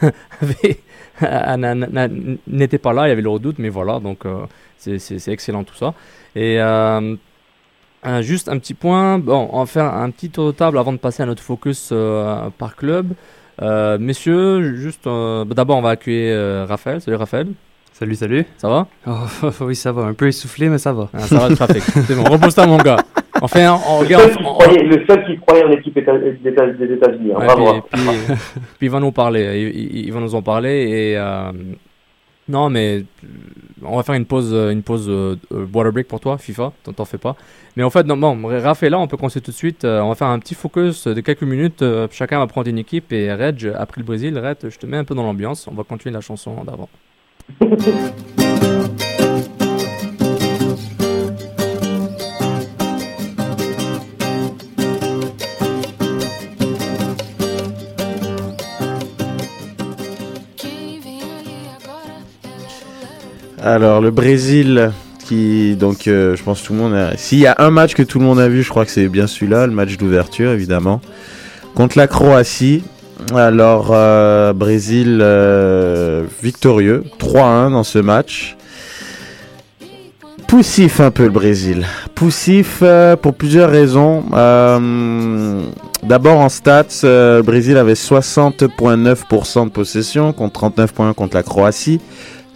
[2.47, 4.45] n'était pas là, il y avait le redoute, mais voilà, donc euh,
[4.77, 5.93] c'est excellent tout ça.
[6.35, 7.15] Et euh,
[8.21, 10.97] juste un petit point, bon, on va faire un petit tour de table avant de
[10.97, 13.13] passer à notre focus euh, par club.
[13.61, 17.01] Messieurs, juste bah, d'abord on va accueillir Raphaël.
[17.01, 17.47] Salut Raphaël.
[17.99, 18.45] Salut, salut.
[18.57, 18.87] Ça va?
[19.05, 20.03] Oh, oui, ça va.
[20.03, 21.09] Un peu essoufflé, mais ça va.
[21.13, 21.83] Ah, Ça va le trafic.
[22.07, 22.95] C'est bon, repose-toi mon gars.
[23.41, 24.23] Enfin, on Le regarde.
[24.23, 27.31] seul, qui croyait, le seul qui croyait en équipe éta- des États- des États-Unis.
[27.35, 28.35] hein, Ouais, puis, puis-
[28.77, 31.51] puis il va nous parler, il, il- il va nous en parler et euh,
[32.49, 33.27] non mais euh,
[33.85, 36.73] on va faire une pause, euh, une pause euh, euh, water break pour toi, FIFA,
[36.95, 37.35] t'en fais pas.
[37.77, 39.85] Mais en fait, non, bon, Raph est là, on peut commencer tout de suite.
[39.85, 41.81] euh, on va faire un petit focus de quelques minutes.
[41.81, 44.97] euh, chacun va prendre une équipe et Reg, après le Brésil, Reg, je te mets
[44.97, 45.67] un peu dans l'ambiance.
[45.71, 46.89] On va continuer la chanson d'avant.
[63.61, 64.91] Alors le Brésil
[65.25, 67.17] qui donc euh, je pense tout le monde a...
[67.17, 69.09] s'il y a un match que tout le monde a vu, je crois que c'est
[69.09, 71.01] bien celui-là, le match d'ouverture évidemment
[71.75, 72.83] contre la Croatie.
[73.35, 78.55] Alors euh, Brésil euh, victorieux 3-1 dans ce match.
[80.47, 81.85] Poussif un peu le Brésil.
[82.15, 82.81] Poussif
[83.21, 84.23] pour plusieurs raisons.
[86.01, 91.99] D'abord en stats, le Brésil avait 60,9% de possession contre 39,1% contre la Croatie.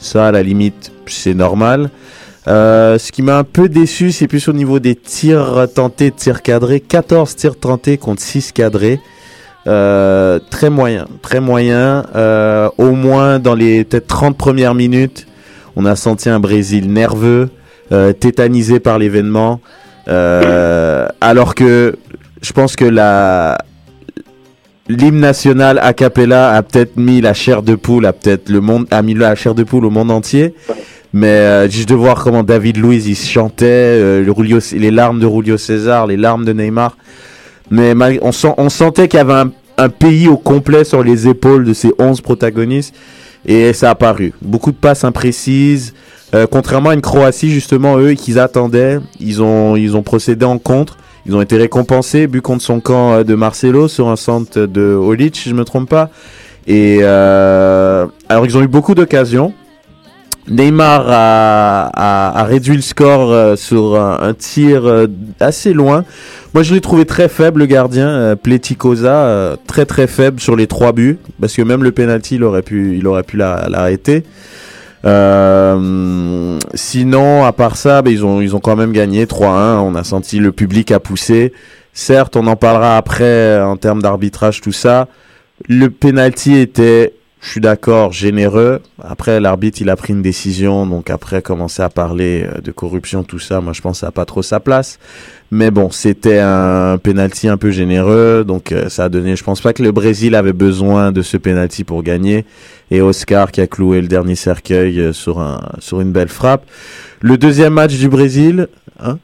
[0.03, 1.89] Ça, à la limite, c'est normal.
[2.49, 6.41] Euh, ce qui m'a un peu déçu, c'est plus au niveau des tirs tentés, tirs
[6.41, 6.81] cadrés.
[6.81, 8.99] 14 tirs tentés contre 6 cadrés.
[9.65, 12.05] Euh, très moyen, très moyen.
[12.17, 15.25] Euh, au moins dans les peut-être 30 premières minutes,
[15.77, 17.49] on a senti un Brésil nerveux,
[18.19, 19.61] tétanisé par l'événement.
[20.05, 21.95] Alors que
[22.41, 23.57] je pense que la
[24.89, 28.85] l'hymne national a cappella a peut-être mis la chair de poule, a peut-être le monde
[28.91, 30.53] a mis la chair de poule au monde entier.
[31.15, 34.33] Mais euh, juste de voir comment David Luiz il chantait, euh,
[34.73, 36.97] les larmes de Julio César, les larmes de Neymar.
[37.69, 41.27] Mais on, sent- on sentait qu'il y avait un, un pays au complet sur les
[41.27, 42.95] épaules de ces 11 protagonistes.
[43.45, 44.33] Et ça a paru.
[44.41, 45.93] Beaucoup de passes imprécises.
[46.33, 50.57] Euh, contrairement à une Croatie, justement, eux, qu'ils attendaient, ils ont, ils ont procédé en
[50.57, 50.97] contre.
[51.25, 54.93] Ils ont été récompensés, but contre son camp euh, de Marcelo sur un centre de
[54.93, 56.09] Olic, si je me trompe pas.
[56.67, 59.53] Et euh, alors, ils ont eu beaucoup d'occasions.
[60.49, 65.07] Neymar a, réduit le score euh, sur un, tir euh,
[65.39, 66.03] assez loin.
[66.53, 70.91] Moi, je l'ai trouvé très faible, le gardien, Pleticosa, très très faible sur les trois
[70.91, 74.23] buts, parce que même le penalty, il aurait pu, il aurait pu la- l'arrêter.
[75.05, 75.77] Euh,
[76.73, 79.79] sinon, à part ça, ben, ils ont, ils ont quand même gagné 3-1.
[79.79, 81.53] On a senti le public a poussé.
[81.93, 85.07] Certes, on en parlera après euh, en termes d'arbitrage, tout ça.
[85.67, 88.79] Le penalty était, je suis d'accord, généreux.
[89.03, 90.85] Après, l'arbitre, il a pris une décision.
[90.85, 94.07] Donc après, commencer à parler euh, de corruption, tout ça, moi, je pense que ça
[94.07, 94.97] n'a pas trop sa place.
[95.51, 98.45] Mais bon, c'était un penalty un peu généreux.
[98.47, 101.35] Donc euh, ça a donné, je pense pas que le Brésil avait besoin de ce
[101.35, 102.45] penalty pour gagner.
[102.91, 106.65] Et Oscar qui a cloué le dernier cercueil euh, sur, un, sur une belle frappe.
[107.19, 108.69] Le deuxième match du Brésil,
[109.01, 109.19] hein?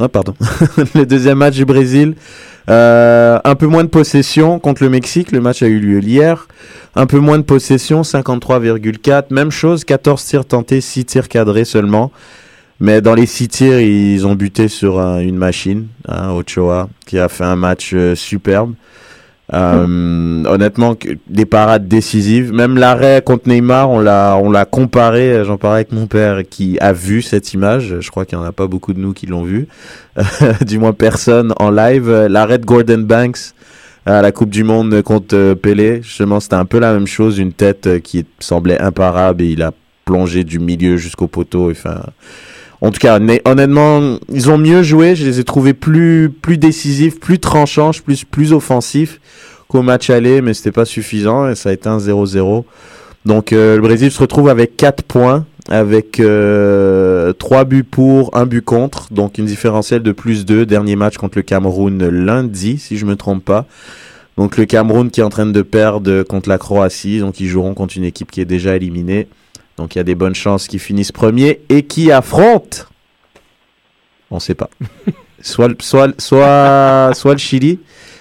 [0.00, 0.34] Ah, pardon.
[0.94, 2.14] le deuxième match du Brésil,
[2.70, 5.32] euh, un peu moins de possession contre le Mexique.
[5.32, 6.46] Le match a eu lieu hier.
[7.00, 9.26] Un peu moins de possession, 53,4.
[9.32, 12.10] Même chose, 14 tirs tentés, 6 tirs cadrés seulement.
[12.80, 17.18] Mais dans les 6 tirs, ils ont buté sur un- une machine, hein, Ochoa, qui
[17.20, 18.72] a fait un match euh, superbe.
[19.54, 20.94] Euh, honnêtement,
[21.28, 22.52] des parades décisives.
[22.52, 25.42] Même l'arrêt contre Neymar, on l'a, on l'a comparé.
[25.44, 27.96] J'en parlais avec mon père qui a vu cette image.
[28.00, 29.66] Je crois qu'il n'y en a pas beaucoup de nous qui l'ont vu.
[30.66, 32.10] du moins personne en live.
[32.28, 33.54] L'arrêt de Gordon Banks
[34.08, 36.00] à la Coupe du Monde contre euh, Pelé.
[36.02, 37.38] Justement, c'était un peu la même chose.
[37.38, 39.72] Une tête euh, qui semblait imparable et il a
[40.04, 41.70] plongé du milieu jusqu'au poteau.
[41.70, 42.00] Enfin,
[42.80, 45.14] en tout cas, honnêtement, ils ont mieux joué.
[45.14, 49.20] Je les ai trouvés plus, plus décisifs, plus tranchants, plus, plus offensifs
[49.68, 52.64] qu'au match aller, mais c'était pas suffisant et ça a été un 0-0.
[53.26, 58.46] Donc euh, le Brésil se retrouve avec 4 points, avec euh, 3 buts pour, 1
[58.46, 60.64] but contre, donc une différentielle de plus 2.
[60.66, 63.66] Dernier match contre le Cameroun lundi, si je me trompe pas.
[64.36, 67.74] Donc le Cameroun qui est en train de perdre contre la Croatie, donc ils joueront
[67.74, 69.28] contre une équipe qui est déjà éliminée.
[69.76, 72.78] Donc il y a des bonnes chances qu'ils finissent premier et qui affrontent,
[74.30, 74.70] on sait pas,
[75.42, 77.78] soit, le- soit, soit, soit le Chili,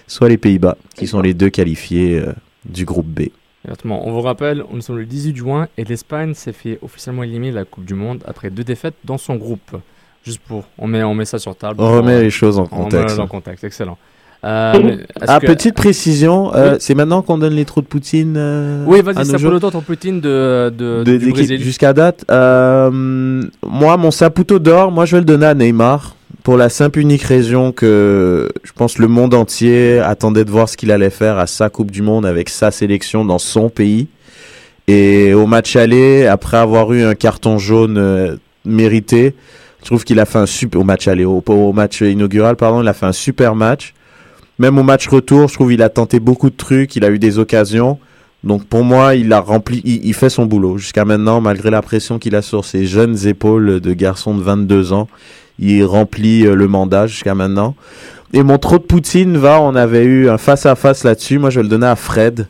[0.07, 2.33] soit les Pays-Bas, qui sont les deux qualifiés euh,
[2.65, 3.27] du groupe B.
[3.67, 4.08] Exactement.
[4.08, 7.56] On vous rappelle, nous sommes le 18 juin et l'Espagne s'est fait officiellement éliminer de
[7.58, 9.75] la Coupe du Monde après deux défaites dans son groupe.
[10.23, 11.75] Juste pour, on met, on met ça sur table.
[11.80, 13.19] On remet les choses en On remet contexte.
[13.19, 13.97] en contexte, excellent.
[14.45, 14.73] Euh,
[15.19, 16.77] est-ce Ah, que- petite précision, euh, Oui.
[16.80, 19.60] c'est maintenant qu'on donne les trous de Poutine euh, Oui, vas-y, ça peut joueurs le
[19.60, 21.60] temps ton Poutine de, de, de Brésil.
[21.62, 22.23] jusqu'à date.
[22.30, 27.00] Euh, moi, mon Saputo d'or, moi, je vais le donner à Neymar pour la simple
[27.00, 31.38] unique raison que je pense le monde entier attendait de voir ce qu'il allait faire
[31.38, 34.08] à sa Coupe du Monde avec sa sélection dans son pays.
[34.88, 39.36] Et au match aller, après avoir eu un carton jaune euh, mérité,
[39.82, 42.88] je trouve qu'il a fait un super au match aller, au, match inaugural, pardon, il
[42.88, 43.94] a fait un super match.
[44.60, 47.20] Même au match retour, je trouve qu'il a tenté beaucoup de trucs, il a eu
[47.20, 48.00] des occasions.
[48.43, 52.19] Donc pour moi, il a rempli, il, fait son boulot jusqu'à maintenant, malgré la pression
[52.19, 55.08] qu'il a sur ses jeunes épaules de garçon de 22 ans.
[55.60, 57.76] Il remplit euh, le mandat jusqu'à maintenant.
[58.34, 61.39] Et mon trop de Poutine va, on avait eu un face à face là-dessus.
[61.39, 62.47] Moi, je vais le donner à Fred,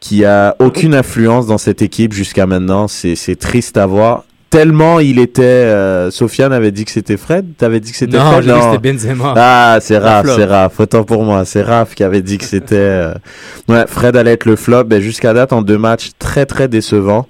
[0.00, 2.88] qui a aucune influence dans cette équipe jusqu'à maintenant.
[2.88, 4.24] C'est triste à voir.
[4.50, 5.42] Tellement il était.
[5.42, 7.44] euh, Sofiane avait dit que c'était Fred?
[7.58, 8.46] T'avais dit que c'était Non, Fred?
[8.46, 9.34] que c'était Benzema.
[9.36, 10.80] Ah, c'est Raph, c'est Raph.
[10.80, 12.74] Autant pour moi, c'est Raph qui avait dit que c'était.
[12.76, 13.14] euh,
[13.68, 14.84] Ouais, Fred allait être le flop.
[14.84, 17.26] Ben, jusqu'à date, en deux matchs, très très décevant.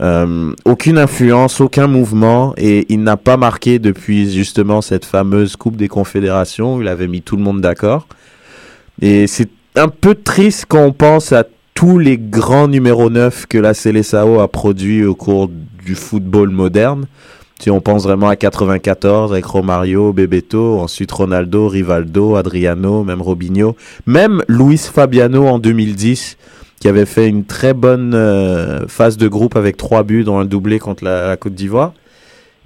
[0.00, 5.76] Euh, aucune influence, aucun mouvement, et il n'a pas marqué depuis justement cette fameuse Coupe
[5.76, 6.76] des Confédérations.
[6.76, 8.08] où Il avait mis tout le monde d'accord.
[9.02, 13.58] Et c'est un peu triste quand on pense à tous les grands numéros 9 que
[13.58, 15.50] la Seleção a produit au cours
[15.84, 17.06] du football moderne.
[17.60, 23.76] Si on pense vraiment à 94 avec Romario, Bebeto, ensuite Ronaldo, Rivaldo, Adriano, même Robinho,
[24.06, 26.36] même Luis Fabiano en 2010
[26.84, 30.44] qui avait fait une très bonne euh, phase de groupe avec trois buts dans un
[30.44, 31.94] doublé contre la, Côte d'Ivoire.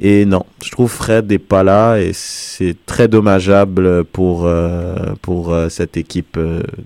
[0.00, 5.52] Et non, je trouve Fred n'est pas là et c'est très dommageable pour, euh, pour
[5.52, 6.36] euh, cette équipe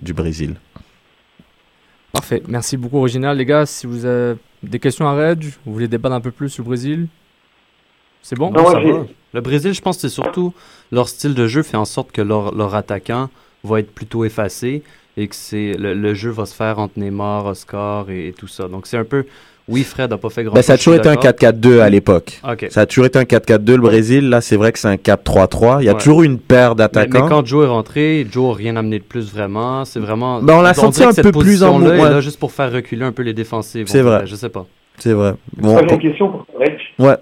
[0.03, 0.57] du Brésil.
[2.13, 2.43] Parfait.
[2.47, 3.37] Merci beaucoup, Original.
[3.37, 6.51] Les gars, si vous avez des questions à Reg, vous voulez débattre un peu plus
[6.51, 7.07] sur le Brésil
[8.23, 8.51] C'est bon?
[8.51, 9.07] Non, Ça va.
[9.35, 10.53] Le Brésil, je pense que c'est surtout
[10.91, 13.31] leur style de jeu fait en sorte que leur, leur attaquant
[13.65, 14.83] va être plutôt effacé
[15.17, 18.49] et que c'est le, le jeu va se faire entre Neymar, Oscar et, et tout
[18.49, 18.69] ça.
[18.69, 19.25] Donc c'est un peu.
[19.69, 22.41] Oui, Fred n'a pas fait grand Ben, ça a toujours été un 4-4-2 à l'époque.
[22.71, 24.29] Ça a toujours été un 4-4-2 le Brésil.
[24.29, 25.81] Là, c'est vrai que c'est un 4-3-3.
[25.81, 25.99] Il y a Ouais.
[25.99, 27.29] toujours une paire Mais, mais d'attaquants.
[27.29, 29.85] quand Joe est rentré, Joe n'a rien amené de plus vraiment.
[29.85, 30.41] C'est vraiment.
[30.43, 32.23] Ben, on l'a senti un peu plus en position-là mou- est là ouais.
[32.23, 33.87] juste pour faire reculer un peu les défensifs.
[33.87, 34.23] C'est vrai.
[34.27, 34.67] Je sais pas.
[34.99, 35.35] C'est vrai.
[35.57, 36.77] Bon, j'ai pour- une question pour Reg.
[36.99, 37.17] Ouais.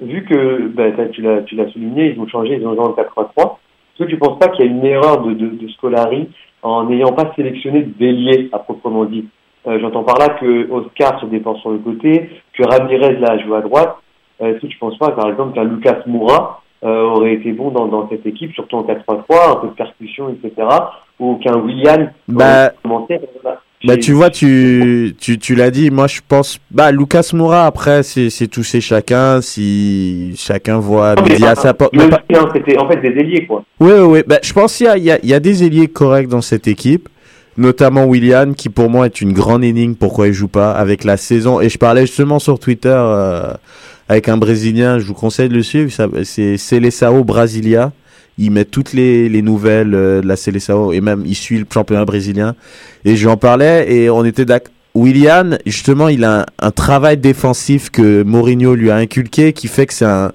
[0.00, 2.92] Vu que t'as- tu l'as tu l'as souligné, ils ont changé, ils ont joué en
[2.92, 3.60] 4-3-3.
[3.94, 6.28] Est-ce que tu penses pas qu'il y a une erreur de, de, de Scolari
[6.62, 9.26] en n'ayant pas sélectionné de bélier à proprement dit?
[9.66, 13.54] Euh, J'entends par là que Oscar se défend sur le côté, que Ramirez là joue
[13.54, 13.96] à droite.
[14.40, 17.70] Euh, Est-ce que tu penses pas, par exemple, qu'un Lucas Moura euh, aurait été bon
[17.70, 20.66] dans, dans cette équipe, surtout en 4-3-3, un peu de percussion, etc.
[21.20, 23.60] Ou qu'un William Bah, commencé voilà.
[23.84, 28.04] Bah tu vois, tu, tu, tu l'as dit, moi je pense, bah Lucas Moura après
[28.04, 31.92] c'est, toucher chacun, si chacun voit Non, mais à sa porte.
[31.92, 32.22] pas-
[32.54, 33.64] C'était en fait des ailiers, quoi.
[33.80, 34.22] Oui, oui, oui.
[34.24, 36.68] Bah, je pense qu'il y a, y, a, y a des ailiers corrects dans cette
[36.68, 37.08] équipe,
[37.56, 41.16] notamment William, qui pour moi est une grande énigme pourquoi il joue pas avec la
[41.16, 41.60] saison.
[41.60, 43.52] Et je parlais justement sur Twitter euh,
[44.08, 45.90] avec un Brésilien, je vous conseille de le suivre,
[46.24, 47.92] c'est Seleção Brasilia.
[48.38, 51.66] Il met toutes les, les nouvelles euh, de la Seleção et même il suit le
[51.72, 52.54] championnat brésilien.
[53.04, 54.72] Et j'en parlais et on était d'accord.
[54.94, 59.86] William, justement, il a un, un travail défensif que Mourinho lui a inculqué qui fait
[59.86, 60.32] que c'est un,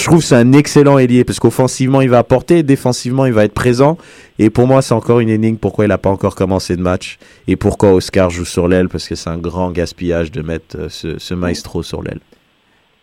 [0.00, 3.52] je trouve c'est un excellent ailier parce qu'offensivement il va apporter, défensivement il va être
[3.52, 3.98] présent.
[4.38, 7.18] Et pour moi, c'est encore une énigme pourquoi il n'a pas encore commencé de match
[7.48, 10.88] et pourquoi Oscar joue sur l'aile parce que c'est un grand gaspillage de mettre euh,
[11.18, 12.20] ce maestro sur l'aile.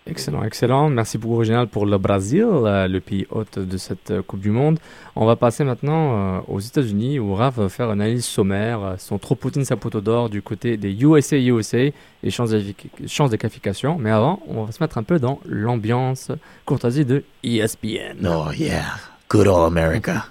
[0.09, 0.89] Excellent, excellent.
[0.89, 4.51] Merci beaucoup, Original, pour le Brésil, euh, le pays hôte de cette euh, Coupe du
[4.51, 4.79] Monde.
[5.17, 8.79] On va passer maintenant euh, aux États-Unis où Raph va faire une analyse sommaire.
[8.83, 11.77] euh, Son trop Poutine Saputo d'or du côté des USA USA
[12.23, 12.63] et chances de,
[13.05, 13.97] chances de qualification.
[13.99, 16.31] Mais avant, on va se mettre un peu dans l'ambiance
[16.65, 18.25] courtoisie de ESPN.
[18.25, 18.83] Oh yeah,
[19.29, 20.25] good old America.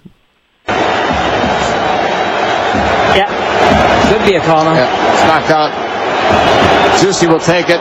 [3.15, 3.29] Yeah.
[4.09, 4.73] Could be a corner.
[4.75, 5.71] Yeah, it's knocked out.
[6.99, 7.81] Zusi will take it.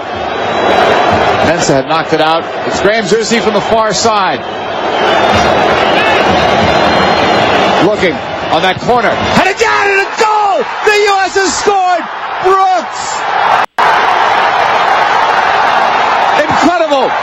[1.45, 2.41] Mensa had knocked it out.
[2.67, 4.41] It's Graham Zusi from the far side.
[7.85, 8.17] Looking
[8.49, 9.13] on that corner.
[9.37, 10.65] Headed down and a goal!
[10.89, 11.37] The U.S.
[11.37, 12.01] has scored!
[12.41, 13.21] Brooks!
[16.41, 17.13] Incredible!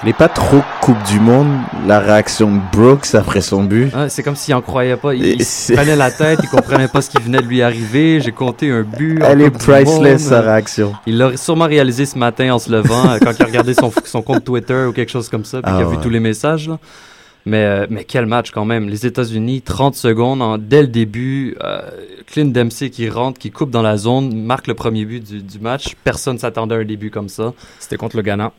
[0.00, 0.04] 2-1 lead.
[0.04, 1.48] Il n'est pas trop Coupe du Monde,
[1.86, 3.92] la réaction de Brooks après son but.
[3.94, 5.14] Ah, c'est comme s'il en croyait pas.
[5.14, 8.20] Il, il se prenait la tête, il comprenait pas ce qui venait de lui arriver.
[8.20, 9.20] J'ai compté un but.
[9.24, 10.94] Elle est priceless, sa réaction.
[11.06, 13.92] Il l'a sûrement réalisé ce matin en se levant, euh, quand il a regardé son,
[14.04, 16.20] son compte Twitter ou quelque chose comme ça, puis Ah qu'il a vu tous les
[16.20, 16.68] messages.
[16.68, 16.78] Là.
[17.46, 18.88] Mais, euh, mais quel match quand même.
[18.88, 21.80] Les États-Unis, 30 secondes, en- dès le début, euh,
[22.26, 25.58] Clint Dempsey qui rentre, qui coupe dans la zone, marque le premier but du, du
[25.58, 25.94] match.
[26.04, 27.54] Personne s'attendait à un début comme ça.
[27.78, 28.52] C'était contre le Ghana.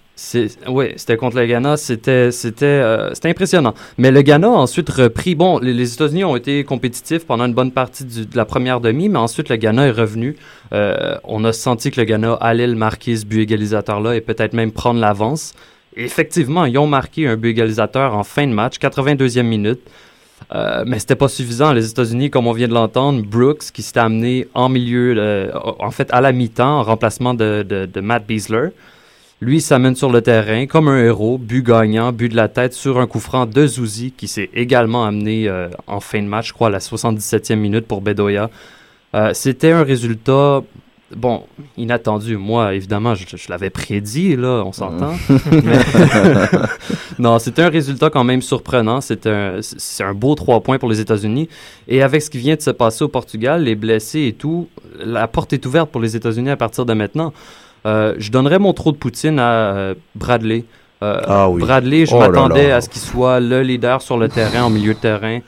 [0.67, 1.78] Oui, c'était contre le Ghana.
[1.78, 3.74] C'était c'était euh, c'était impressionnant.
[3.98, 5.36] Mais le Ghana a ensuite repris.
[5.36, 8.82] Bon, les, les États-Unis ont été compétitifs pendant une bonne partie du- de la première
[8.82, 10.36] demi, mais ensuite le Ghana est revenu.
[10.74, 14.54] Euh, on a senti que le Ghana allait le marquer ce but égalisateur-là et peut-être
[14.54, 15.54] même prendre l'avance.
[15.96, 19.82] Effectivement, ils ont marqué un but égalisateur en fin de match, 82e minute.
[20.54, 21.72] Euh, mais c'était pas suffisant.
[21.72, 25.92] Les États-Unis, comme on vient de l'entendre, Brooks, qui s'était amené en milieu, euh, en
[25.92, 28.70] fait à la mi-temps, en remplacement de, Matt Beasler,
[29.40, 33.00] lui s'amène sur le terrain comme un héros, but gagnant, but de la tête sur
[33.00, 36.54] un coup franc de Zouzi, qui s'est également amené euh, en fin de match, je
[36.54, 38.50] crois, à la 77e minute pour Bedoya.
[39.14, 40.62] Euh, c'était un résultat,
[41.16, 41.43] bon,
[41.78, 42.38] inattendu.
[42.38, 45.14] Moi, évidemment, je, je l'avais prédit, là, on s'entend.
[45.51, 45.80] Mais-
[47.20, 49.01] non, c'était un résultat quand même surprenant.
[49.01, 51.49] C'est un, c'est un beau trois points pour les États-Unis.
[51.88, 54.68] Et avec ce qui vient de se passer au Portugal, les blessés et tout,
[55.03, 57.34] la porte est ouverte pour les États-Unis à partir de maintenant.
[57.86, 60.66] Euh, je donnerais mon trou de Poutine à euh, Bradley.
[61.03, 61.62] Euh, Ah oui.
[61.62, 62.76] Bradley, je Oh là m'attendais là.
[62.76, 65.39] à ce qu'il soit le leader sur le terrain, en milieu de terrain.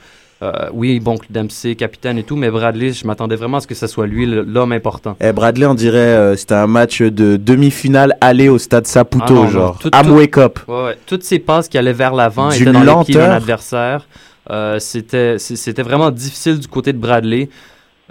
[0.42, 3.74] Euh, oui, bon, Dempsey, capitaine et tout, mais Bradley, je m'attendais vraiment à ce que
[3.74, 5.16] ce soit lui l'homme important.
[5.20, 9.32] Eh, Bradley, on dirait euh, c'était un match de demi-finale aller au stade Saputo, Ah
[9.32, 9.78] non, genre.
[9.78, 10.58] Tout- Amway Cup.
[10.68, 10.98] Ouais, ouais.
[11.06, 13.32] Toutes ces passes qui allaient vers l'avant étaient dans les pieds d'un lenteur.
[13.36, 14.06] adversaire.
[14.50, 17.48] Euh, c'était vraiment difficile du côté de Bradley.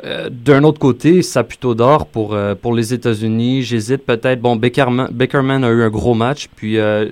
[0.03, 3.61] Euh, d'un autre côté, ça plutôt d'or pour, euh, pour les États-Unis.
[3.61, 4.41] J'hésite peut-être.
[4.41, 6.47] Bon, Beckerman, Beckerman a eu un gros match.
[6.55, 7.07] Puis, euh,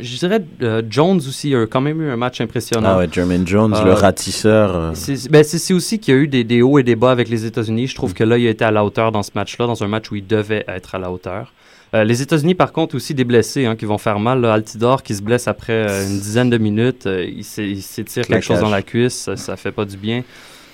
[0.00, 0.44] je dirais
[0.90, 2.88] Jones aussi a quand même eu un match impressionnant.
[2.94, 4.90] Ah ouais, Jermaine Jones, le ratisseur.
[4.94, 7.28] C'est ben, c'est- aussi qu'il y a eu des, des hauts et des bas avec
[7.28, 7.86] les États-Unis.
[7.86, 8.14] Je trouve Mm.
[8.14, 10.16] que là, il a été à la hauteur dans ce match-là, dans un match où
[10.16, 11.52] il devait être à la hauteur.
[11.92, 14.40] Les États-Unis, par contre, aussi des blessés hein, qui vont faire mal.
[14.40, 14.54] là.
[14.54, 17.06] Altidore qui se blesse après une dizaine de minutes.
[17.08, 19.14] il s'é- il s'étire quelque chose dans la cuisse.
[19.14, 20.24] Ça, ça fait pas du bien.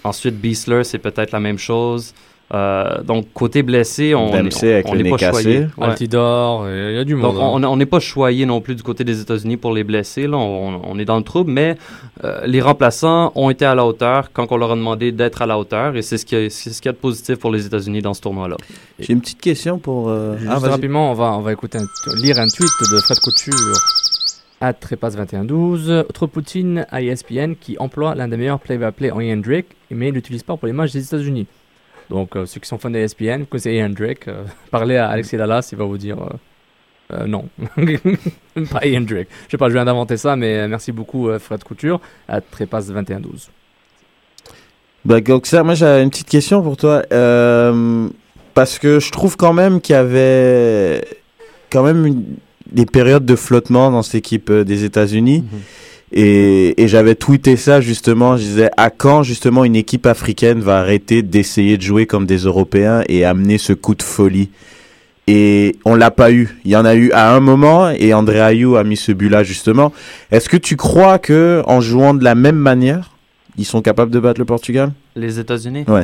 [0.05, 2.15] Ensuite, Beasler, c'est peut-être la même chose.
[2.53, 4.51] Euh, donc, côté blessé, on n'est
[4.85, 5.43] on pas cassé.
[5.43, 5.59] choyé.
[5.79, 5.95] Ouais.
[6.01, 7.37] Il y a du monde.
[7.37, 7.69] Donc, hein.
[7.69, 10.27] on n'est pas choyé non plus du côté des États-Unis pour les blessés.
[10.27, 11.77] Là, on, on est dans le trouble, mais
[12.25, 15.47] euh, les remplaçants ont été à la hauteur quand on leur a demandé d'être à
[15.47, 17.53] la hauteur, et c'est ce qui est- c'est ce qu'il y a de positif pour
[17.53, 18.57] les États-Unis dans ce tournoi-là.
[18.99, 20.09] J'ai une petite question pour.
[20.09, 23.19] euh, Juste ah, rapidement, on va, on va écouter un- lire un tweet de Fred
[23.21, 23.77] Couture
[24.61, 26.01] à Trépasse2112.
[26.01, 30.15] Autre Poutine à ESPN qui emploie l'un des meilleurs play-by-play en Ian Drake, mais il
[30.15, 31.47] l'utilise pas pour les matchs des États-Unis.
[32.11, 35.37] Donc, euh, ceux qui sont fans d'ESPN, que c'est Ian Drake, euh, parlez à Alexis
[35.37, 37.49] Dallas, il va vous dire euh, euh, non.
[38.71, 39.29] pas Ian Drake.
[39.47, 43.49] Je sais pas, je viens d'inventer ça, mais merci beaucoup, Fred Couture à Trépasse2112.
[45.05, 47.03] Bah, Goxa, moi j'ai une petite question pour toi.
[48.53, 51.05] Parce que je trouve quand même qu'il y avait
[51.71, 52.37] quand même une-
[52.73, 55.45] des périodes de flottement dans cette équipe euh, des États-Unis.
[56.13, 58.37] Et, et j'avais tweeté ça justement.
[58.37, 62.39] Je disais à quand justement une équipe africaine va arrêter d'essayer de jouer comme des
[62.39, 64.51] Européens et amener ce coup de folie?
[65.29, 66.59] Et on l'a pas eu.
[66.65, 69.45] Il y en a eu à un moment et André Ayou a mis ce but-là
[69.45, 69.93] justement.
[70.33, 73.13] Est-ce que tu crois que en jouant de la même manière,
[73.57, 74.93] ils sont capables de battre le Portugal?
[75.15, 75.85] Les États-Unis?
[75.87, 76.03] Ouais.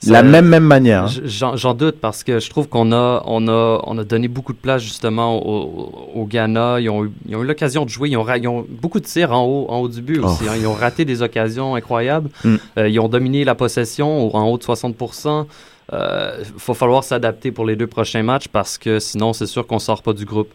[0.00, 1.04] Ça- La même même manière.
[1.06, 1.54] hein.
[1.56, 4.58] J'en doute parce que je trouve qu'on a, on a, on a donné beaucoup de
[4.58, 6.78] place justement au, au Ghana.
[6.80, 8.08] Ils ont eu, ils ont eu l'occasion de jouer.
[8.10, 10.44] Ils ont, ils ont beaucoup de tirs en haut, en haut du but aussi.
[10.46, 10.50] Oh.
[10.50, 10.54] hein.
[10.60, 12.30] Ils ont raté des occasions incroyables.
[12.44, 12.56] Mm.
[12.78, 15.46] Euh, ils ont dominé la possession en haut de 60%.
[15.90, 19.78] Il faut falloir s'adapter pour les deux prochains matchs parce que sinon, c'est sûr qu'on
[19.80, 20.50] sort pas du groupe.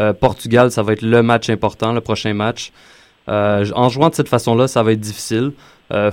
[0.00, 2.72] Euh, Portugal, ça va être le match important, le prochain match.
[3.28, 5.52] Euh, en jouant de cette façon-là, ça va être difficile.
[5.92, 6.10] Euh,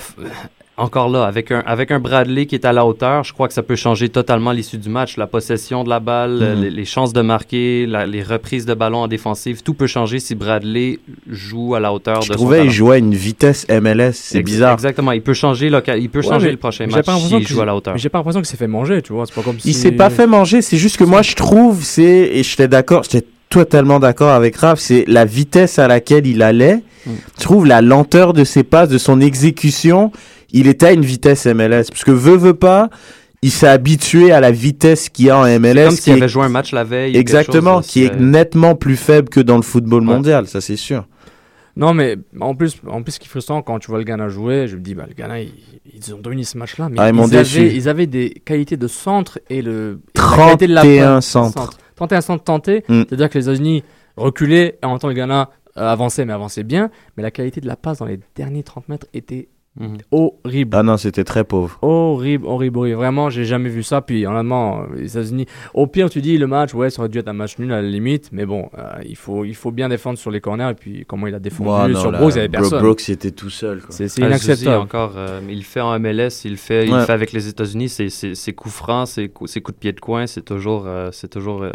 [0.78, 3.54] encore là, avec un, avec un Bradley qui est à la hauteur, je crois que
[3.54, 5.16] ça peut changer totalement l'issue du match.
[5.16, 6.62] La possession de la balle, Mhm.
[6.64, 10.20] les, les chances de marquer, la- les reprises de ballon en défensive, tout peut changer
[10.20, 11.00] si Bradley
[11.30, 12.70] joue à la hauteur Je de son trouvais talent.
[12.70, 14.74] il jouait à une vitesse MLS, c'est bizarre.
[14.74, 17.38] Exactement, il peut changer, il peut Ouais, changer mais le prochain j'ai match pas l'impression
[17.40, 17.94] s'il joue à la hauteur.
[17.94, 19.26] mais J'ai pas l'impression qu'il s'est fait manger, tu vois.
[19.26, 19.70] C'est pas comme si.
[19.70, 22.04] Il s'est pas fait manger, c'est juste que moi je trouve, c'est,
[22.34, 26.82] et j'étais d'accord, j'étais totalement d'accord avec Raph, c'est la vitesse à laquelle il allait.
[27.06, 27.12] Mm.
[27.38, 30.12] Je trouve la lenteur de ses passes, de son exécution,
[30.60, 31.86] il était à une vitesse MLS.
[31.90, 32.90] Parce que veut, veut pas,
[33.42, 35.86] il s'est habitué à la vitesse qu'il y a en MLS.
[35.88, 37.16] Comme s'il est- avait joué un match la veille.
[37.18, 41.06] Exactement, chose, qui est nettement plus faible que dans le football mondial, ça c'est sûr.
[41.78, 44.30] Non, mais en plus, en plus, ce qui est frustrant quand tu vois le Ghana
[44.30, 45.52] jouer, je me dis, bah, le Ghana, ils,
[45.94, 46.88] ils ont dominé ce match-là.
[46.90, 47.68] Mais Ah, ils avaient, déçu.
[47.68, 50.00] ils avaient des qualités de centre et le.
[50.16, 51.70] et la qualité de la 31 centres.
[51.98, 52.86] 31 centres tentés.
[52.88, 53.02] Mm.
[53.10, 53.84] C'est-à-dire que les États-Unis
[54.16, 56.90] reculaient et en même temps le Ghana euh, avançait, mais avançait bien.
[57.18, 59.50] Mais la qualité de la passe dans les derniers 30 mètres était
[59.80, 59.98] Mhm.
[60.12, 60.78] horrible.
[60.78, 61.78] Ah non, c'était très pauvre.
[61.82, 62.96] Horrible, horrible, horrible.
[62.98, 64.02] Vraiment, j'ai jamais vu ça.
[64.02, 65.46] Puis, honnêtement, les États-Unis.
[65.74, 67.82] Au pire, tu dis le match, ouais, ça aurait dû être un match nul à
[67.82, 68.30] la limite.
[68.32, 70.70] Mais bon, euh, il, faut, il faut bien défendre sur les corners.
[70.72, 72.82] Et puis, comment il a défendu Ouais, non, sur Brooks, il y avait Bro- personne.
[72.82, 73.82] Brooks, était tout seul.
[73.90, 74.78] C'est Ah, inacceptable.
[74.78, 77.06] encore, euh, il fait en MLS, il fait, il Ouais.
[77.06, 77.90] fait avec les États-Unis.
[77.90, 81.72] Ses, coups francs, ses coups, de pied de coin, c'est toujours, euh, c'est toujours, euh,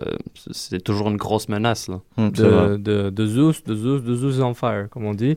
[0.53, 2.01] c'est toujours une grosse menace là.
[2.17, 2.31] Vrai.
[2.31, 5.37] de, de, de Zeus, de Zeus, de Zeus on fire, comme on dit.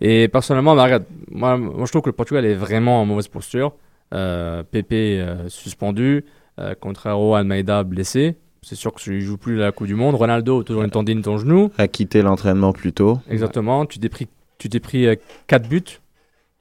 [0.00, 3.28] Et personnellement, bah, regarde, moi, moi je trouve que le Portugal est vraiment en mauvaise
[3.28, 3.74] posture.
[4.12, 6.24] Euh, Pépé euh, suspendu,
[6.58, 8.36] euh, Contrario Almeida blessé.
[8.60, 10.14] C'est sûr que ne joue plus la Coupe du Monde.
[10.14, 11.70] Ronaldo, toujours une tendine de ton genou.
[11.78, 13.18] A quitté l'entraînement plus tôt.
[13.28, 13.86] Exactement.
[13.86, 14.28] Tu t'es pris,
[14.58, 15.06] tu t'es pris
[15.48, 15.82] 4 buts.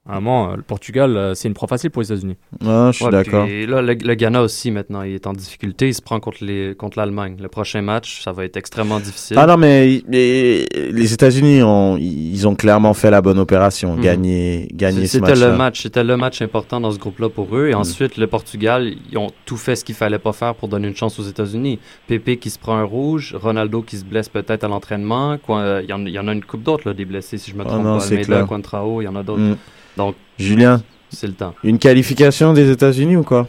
[0.10, 2.36] Vraiment, euh, le Portugal, euh, c'est une proie facile pour les États-Unis.
[2.60, 3.46] Ouais, je suis Ouais, d'accord.
[3.46, 5.90] puis là, le, le Ghana aussi maintenant, il est en difficulté.
[5.90, 7.38] Il se prend contre les, contre l'Allemagne.
[7.40, 9.38] Le prochain match, ça va être extrêmement difficile.
[9.40, 14.02] Ah non, mais, mais les États-Unis ont, ils ont clairement fait la bonne opération, Mhm.
[14.02, 15.40] gagner, gagner ce C'était match.
[15.40, 17.68] le match, c'était le match important dans ce groupe-là pour eux.
[17.68, 20.88] Et ensuite, le Portugal, ils ont tout fait ce qu'il fallait pas faire pour donner
[20.88, 21.78] une chance aux États-Unis.
[22.08, 25.38] Pépé qui se prend un rouge, Ronaldo qui se blesse peut-être à l'entraînement.
[25.38, 27.52] Quoi, euh, Il y, en- y en a une coupe d'autres là, des blessés, si
[27.52, 28.00] je me Ah trompe non, pas.
[28.00, 28.48] c'est Almeida, clair.
[28.48, 29.40] Contrao, il y en a d'autres.
[29.42, 29.58] Mm.
[29.98, 31.54] Donc, Julien, c'est le temps.
[31.64, 33.48] une qualification des États-Unis ou quoi?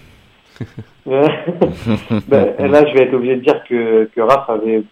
[1.05, 4.83] Ben, là, je vais être obligé de dire que, que Raph avait,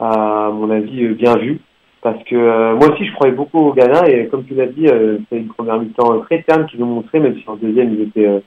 [0.00, 1.60] à mon avis, euh, bien vu.
[2.02, 4.08] Parce que euh, moi aussi, je croyais beaucoup au Ghana.
[4.10, 7.18] Et comme tu l'as dit, euh, c'est une première mi-temps très terne qu'ils ont montré,
[7.18, 8.40] même si en deuxième, ils étaient, euh,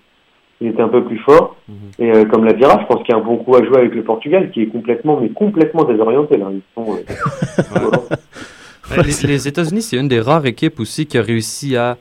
[0.62, 1.56] ils étaient un peu plus forts.
[1.98, 3.64] Et euh, comme l'a dit Raph, je pense qu'il y a un bon coup à
[3.64, 6.38] jouer avec le Portugal, qui est complètement, mais complètement désorienté.
[6.38, 6.52] Là.
[6.52, 7.00] Ils sont,
[8.95, 11.98] les, les États-Unis, c'est une des rares équipes aussi qui a réussi à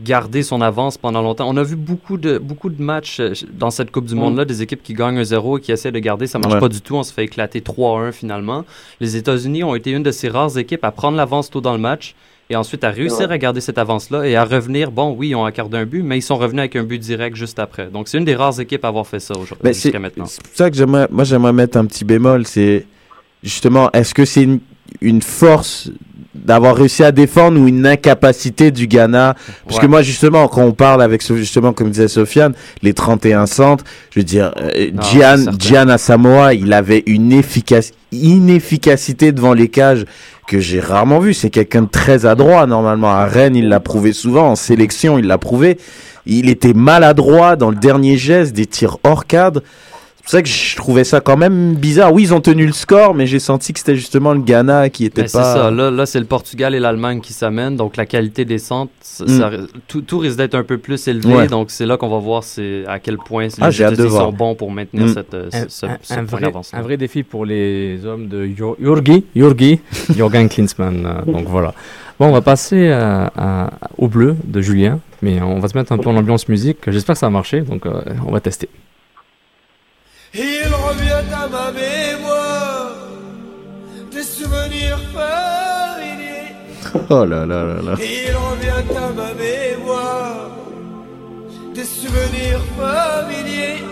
[0.00, 1.48] garder son avance pendant longtemps.
[1.48, 4.62] On a vu beaucoup de, beaucoup de matchs euh, dans cette Coupe du Monde-là, des
[4.62, 6.26] équipes qui gagnent un 0 et qui essaient de garder.
[6.26, 6.60] Ça marche Ouais.
[6.60, 6.96] pas du tout.
[6.96, 8.64] On se fait éclater 3-1 finalement.
[9.00, 11.78] Les États-Unis ont été une de ces rares équipes à prendre l'avance tôt dans le
[11.78, 12.14] match
[12.50, 13.34] et ensuite à réussir Ouais.
[13.34, 14.90] à garder cette avance-là et à revenir.
[14.90, 17.36] Bon, oui, ils ont accordé un but, mais ils sont revenus avec un but direct
[17.36, 17.86] juste après.
[17.88, 20.26] Donc c'est une des rares équipes à avoir fait ça aujourd'hui, c'est jusqu'à maintenant.
[20.26, 22.86] c'est pour ça que j'aimerais, moi j'aimerais mettre un petit bémol, c'est
[23.42, 24.58] justement, est-ce que c'est une,
[25.00, 25.90] une force
[26.34, 29.34] d'avoir réussi à défendre ou une incapacité du Ghana.
[29.66, 33.84] Parce que moi, justement, quand on parle avec, justement, comme disait Sofiane, les 31 centres,
[34.10, 40.04] je veux dire, euh, Ah, Gian, il avait une efficace, inefficacité devant les cages
[40.48, 41.34] que j'ai rarement vu.
[41.34, 43.10] C'est quelqu'un de très adroit, normalement.
[43.10, 44.48] À Rennes, il l'a prouvé souvent.
[44.48, 45.78] En sélection, il l'a prouvé.
[46.26, 49.62] Il était maladroit dans le dernier geste, des tirs hors cadre.
[50.24, 52.12] C'est pour ça que je trouvais ça quand même bizarre.
[52.12, 55.04] Oui, ils ont tenu le score, mais j'ai senti que c'était justement le Ghana qui
[55.04, 55.42] était Ben, pas.
[55.52, 55.70] C'est ça.
[55.72, 57.74] Là, là c'est le Portugal et l'Allemagne qui s'amènent.
[57.76, 59.28] Donc, la qualité des centres, ça- Mm.
[59.40, 59.50] ça-
[59.88, 61.34] tout, tout risque d'être un peu plus élevé.
[61.34, 61.46] Ouais.
[61.48, 62.44] Donc, c'est là qu'on va voir
[62.86, 64.26] à quel point Ah, les j'ai hâte de États-Unis voir.
[64.26, 65.12] sont bons pour maintenir Mm.
[65.12, 68.06] cette, euh, Un, ce, ce- un- ce un point vrai, un vrai défi pour les
[68.06, 69.80] hommes de Jur- Jurgi, Jurgi,
[70.16, 71.04] Jürgen Klinsmann.
[71.04, 71.74] euh, donc voilà.
[72.20, 75.90] Bon, on va passer à- à- au bleu de Julien, mais on va se mettre
[75.90, 76.78] un peu en ambiance musique.
[76.86, 78.68] J'espère que ça va marcher, donc euh, on va tester.
[80.34, 82.92] Il revient à ma mémoire
[84.10, 86.28] des souvenirs familiers.
[87.10, 87.94] Oh là là là là.
[87.98, 90.50] Il revient à ma mémoire
[91.74, 93.84] des souvenirs familiers.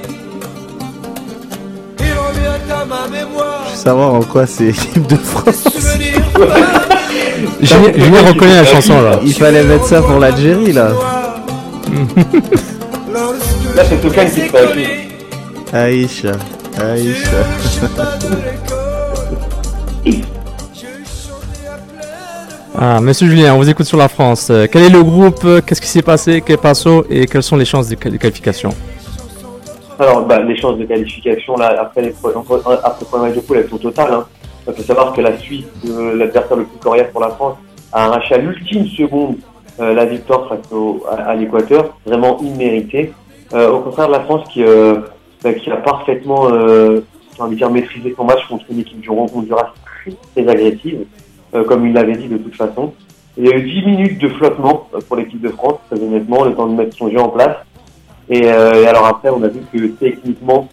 [1.98, 5.68] Il revient à ma mémoire Je veux savoir en quoi c'est l'équipe de France.
[7.60, 9.20] Julien, reconnaît la chanson là.
[9.22, 10.88] Il fallait mettre ça pour l'Algérie là.
[13.76, 15.09] Là, c'est Tokan qui se fait appeler.
[15.72, 16.32] Aïcha,
[16.80, 17.44] Aïcha.
[22.78, 24.48] Ah, monsieur Julien, on vous écoute sur la France.
[24.50, 27.56] Euh, quel est le groupe euh, Qu'est-ce qui s'est passé Quel passo Et quelles sont
[27.56, 28.70] les chances de, quali- de qualification
[29.98, 33.40] Alors, bah, les chances de qualification, là, après, les, entre- après le premier match de
[33.40, 34.12] poule, elles sont totales.
[34.12, 34.24] Hein.
[34.68, 37.56] Il faut savoir que la Suisse, euh, l'adversaire le plus coriace pour la France,
[37.92, 39.36] a arraché à l'ultime seconde
[39.80, 43.12] euh, la victoire face au, à, à l'Équateur, vraiment imméritée.
[43.52, 44.98] Euh, au contraire de la France qui, euh,
[45.42, 47.00] qui a parfaitement euh,
[47.40, 51.06] j'ai envie de dire, maîtrisé son match contre une équipe du Honduras très, très agressive,
[51.54, 52.92] euh, comme il l'avait dit de toute façon.
[53.36, 56.44] Il y a eu 10 minutes de flottement euh, pour l'équipe de France, très honnêtement,
[56.44, 57.56] le temps de mettre son jeu en place.
[58.28, 60.68] Et, euh, et alors après, on a vu que techniquement,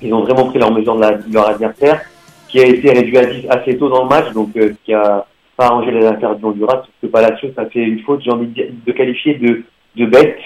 [0.00, 2.00] ils ont vraiment pris leur mesure de, la, de leur adversaire,
[2.48, 5.26] qui a été réduit à 10 assez tôt dans le match, donc euh, qui a
[5.56, 8.46] pas arrangé les affaires du Honduras, parce que Palacios a fait une faute, j'ai envie
[8.46, 9.64] de, de qualifier de,
[9.96, 10.38] de bête,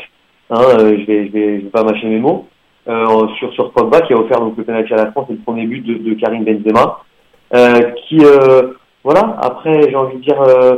[0.51, 2.49] hein, euh, je vais, je vais, je vais pas mâcher mes mots,
[2.87, 5.67] sur, sur Pogba, qui a offert donc le penalty à la France et le premier
[5.67, 7.01] but de, de Karim Benzema,
[7.55, 8.73] euh, qui, euh,
[9.05, 10.77] voilà, après, j'ai envie de dire, euh,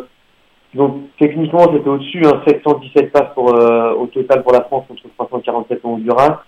[0.75, 5.03] donc techniquement c'était au-dessus, hein, 717 passes pour, euh, au total pour la France contre
[5.17, 6.43] 347 au Honduras.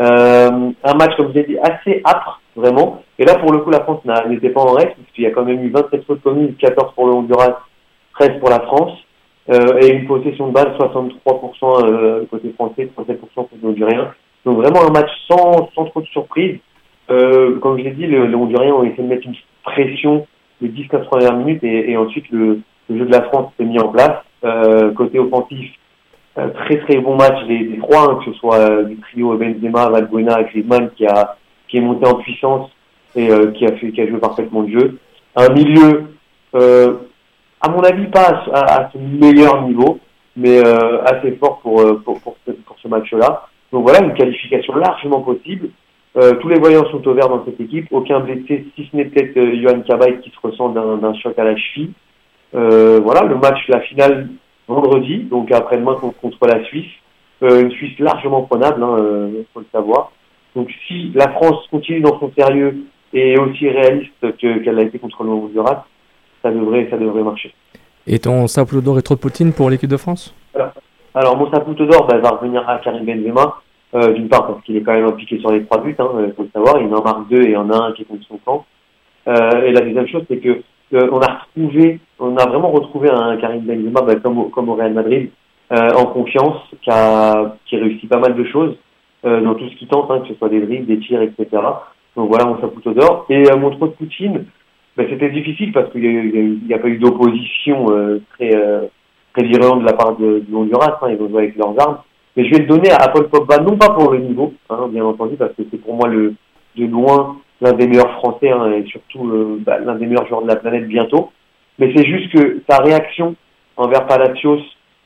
[0.00, 3.02] Euh, un match, comme vous avez dit, assez âpre, vraiment.
[3.18, 5.44] Et là, pour le coup, la France n'était pas en règle, puisqu'il y a quand
[5.44, 7.60] même eu 27 fautes commises, 14 pour le Honduras,
[8.18, 8.92] 13 pour la France,
[9.50, 14.12] euh, et une possession de balle, 63% euh, côté français, 37% côté hondurien.
[14.44, 16.58] Donc vraiment un match sans, sans trop de surprise.
[17.10, 20.26] Euh, comme je l'ai dit, le- les Honduriens ont essayé de mettre une pression
[20.60, 23.78] les 10-15 premières minutes, et, et ensuite le, le jeu de la France s'est mis
[23.78, 24.18] en place.
[24.44, 25.70] Euh, côté offensif,
[26.38, 29.36] euh, très très bon match des, des trois, hein, que ce soit euh, du trio
[29.36, 31.36] Benzema, Valbuena, Griezmann qui a
[31.68, 32.70] qui est monté en puissance
[33.16, 34.98] et euh, qui a fait qui a joué parfaitement le jeu.
[35.36, 36.14] Un milieu,
[36.54, 36.94] euh,
[37.60, 39.98] à mon avis pas à, à, son meilleur niveau,
[40.36, 40.60] mais
[41.06, 42.36] assez fort pour pour, pour
[42.66, 43.46] pour ce match-là.
[43.74, 45.70] Donc voilà une qualification largement possible.
[46.16, 49.06] Euh, tous les voyants sont au vert dans cette équipe, aucun blessé, si ce n'est
[49.06, 51.90] peut-être euh, Johan Cabaye qui se ressent d'un choc à la cheville.
[52.54, 54.28] Euh, voilà, le match, la finale
[54.68, 56.92] vendredi, donc après-demain contre, contre la Suisse.
[57.42, 60.12] Une Suisse largement prenable, il hein, faut le savoir.
[60.54, 62.76] Donc si la France continue dans son sérieux
[63.12, 65.84] et est aussi réaliste que- qu'elle a été contre le Honduras,
[66.42, 67.52] ça devrait, ça devrait marcher.
[68.06, 70.32] Et ton sapote d'or et trop de Poutine pour l'équipe de France?
[70.54, 70.72] Voilà.
[71.16, 73.62] Alors mon sapoute d'or bah, va revenir à Karim Benzema,
[73.94, 76.32] euh, d'une part parce qu'il est quand même impliqué sur les trois buts, hein, euh,
[76.36, 78.38] faut le savoir, il en marque deux et il en a un qui est son
[78.44, 78.64] camp.
[79.28, 80.62] Euh, et la deuxième chose, c'est que
[80.94, 84.92] euh, on a retrouvé, on a vraiment retrouvé un Karim Benzema bah, comme, au, Real
[84.92, 85.30] Madrid,
[85.72, 88.76] euh, en confiance, qui, a, qui réussit pas mal de choses
[89.24, 91.46] euh, dans tout ce qu'il tente, hein, que ce soit des dribbles, des tirs, etc.
[92.16, 93.26] Donc voilà mon sapoute d'or.
[93.30, 94.44] Et mon trou de Poutine,
[94.96, 96.02] bah, c'était difficile parce qu'il
[96.66, 97.86] n'y a, a a pas eu d'opposition
[98.34, 98.50] très,
[99.32, 101.98] très virulente de la part de, du Honduras, hein, ils ont joué avec leurs armes.
[102.36, 105.04] Mais je vais le donner à Paul Pogba, non pas pour le niveau, hein, bien
[105.04, 106.34] entendu, parce que c'est pour moi le
[106.76, 110.42] de loin l'un des meilleurs Français hein, et surtout euh, bah, l'un des meilleurs joueurs
[110.42, 111.30] de la planète bientôt.
[111.78, 113.36] Mais c'est juste que sa réaction
[113.76, 114.60] envers Palacios,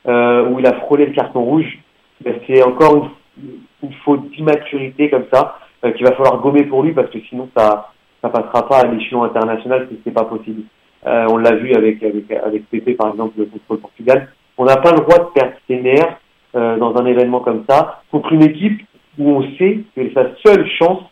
[0.06, 1.78] euh, où il a frôlé le carton rouge,
[2.22, 6.82] ben, c'est encore une, une faute d'immaturité comme ça euh, qu'il va falloir gommer pour
[6.82, 10.62] lui parce que sinon ça ça passera pas à l'échelon international, c'est c'est pas possible.
[11.06, 14.28] Euh, on l'a vu avec avec avec Pépé par exemple contre le Portugal.
[14.56, 16.18] On n'a pas le droit de perdre ses nerfs
[16.54, 18.80] euh, dans un événement comme ça contre une équipe
[19.18, 21.02] où on sait que sa seule chance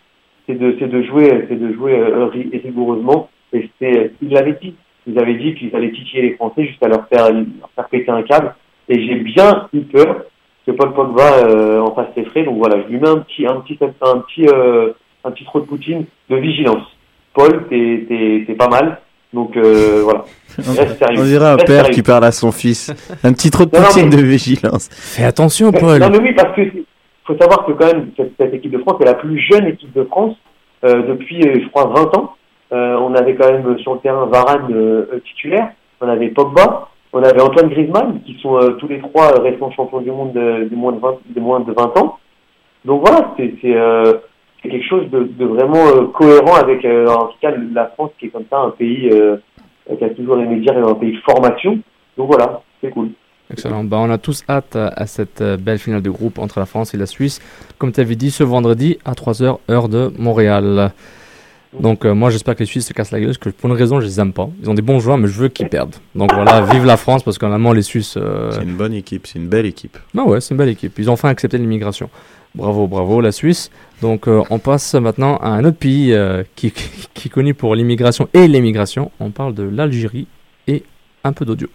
[0.46, 4.58] c'est de c'est de jouer c'est de jouer euh, ri- rigoureusement et c'est il l'avait
[4.62, 4.74] dit
[5.08, 8.24] ils avaient dit qu'ils allaient titiller les Français jusqu'à leur faire, leur faire péter un
[8.24, 8.56] câble.
[8.88, 10.24] Et j'ai bien eu peur
[10.66, 12.42] que Paul Pogba euh, en fasse ses frais.
[12.42, 15.60] Donc voilà, je lui mets un petit, un petit, un petit, euh, un petit trop
[15.60, 16.84] de Poutine de vigilance.
[17.34, 18.98] Paul, t'es, t'es pas mal.
[19.32, 20.24] Donc euh, voilà.
[20.58, 21.20] Reste sérieux.
[21.20, 21.94] On dirait un Reste père sérieux.
[21.94, 22.92] qui parle à son fils.
[23.24, 24.88] Un petit trop de Non, non, poutine mais- de vigilance.
[24.90, 25.98] Fais attention, Paul.
[26.00, 26.62] Non mais oui, parce que
[27.26, 29.92] faut savoir que quand même cette, cette équipe de France est la plus jeune équipe
[29.92, 30.36] de France
[30.84, 32.32] euh, depuis, euh, je crois, 20 ans.
[32.72, 35.68] Euh, on avait quand même euh, sur le terrain Varane euh, euh, titulaire,
[36.00, 39.70] on avait Pogba, on avait Antoine Griezmann, qui sont euh, tous les trois euh, récents
[39.70, 42.18] champions du monde de, de moins de 20, de moins de 20 ans.
[42.84, 44.14] Donc voilà, c'est c'est, euh,
[44.66, 48.10] c'est quelque chose de, de vraiment euh, cohérent avec, euh, en tout cas, la France
[48.18, 49.36] qui est comme ça un pays euh,
[49.96, 51.78] qui a toujours aimé dire un pays de formation.
[52.18, 53.10] Donc voilà, c'est cool.
[53.50, 53.84] Excellent.
[53.84, 56.94] Bah, on a tous hâte à, à cette belle finale de groupe entre la France
[56.94, 57.40] et la Suisse.
[57.78, 60.90] Comme tu avais dit, ce vendredi à 3h, heure de Montréal.
[61.78, 63.76] Donc, euh, moi, j'espère que les Suisses se cassent la gueule, parce que pour une
[63.76, 64.48] raison, je les aime pas.
[64.62, 65.94] Ils ont des bons joueurs, mais je veux qu'ils perdent.
[66.14, 68.16] Donc voilà, vive la France, parce qu'en allemand, les Suisses.
[68.16, 69.98] euh, C'est une bonne équipe, c'est une belle équipe.
[70.14, 70.98] bah ouais, c'est une belle équipe.
[70.98, 72.08] Ils ont enfin accepté l'immigration.
[72.56, 73.70] Bravo, bravo, la Suisse.
[74.00, 77.74] Donc, euh, on passe maintenant à un autre pays euh, qui, qui est connu pour
[77.74, 79.12] l'immigration et l'émigration.
[79.20, 80.26] On parle de l'Algérie
[80.66, 80.82] et
[81.22, 81.68] un peu d'audio.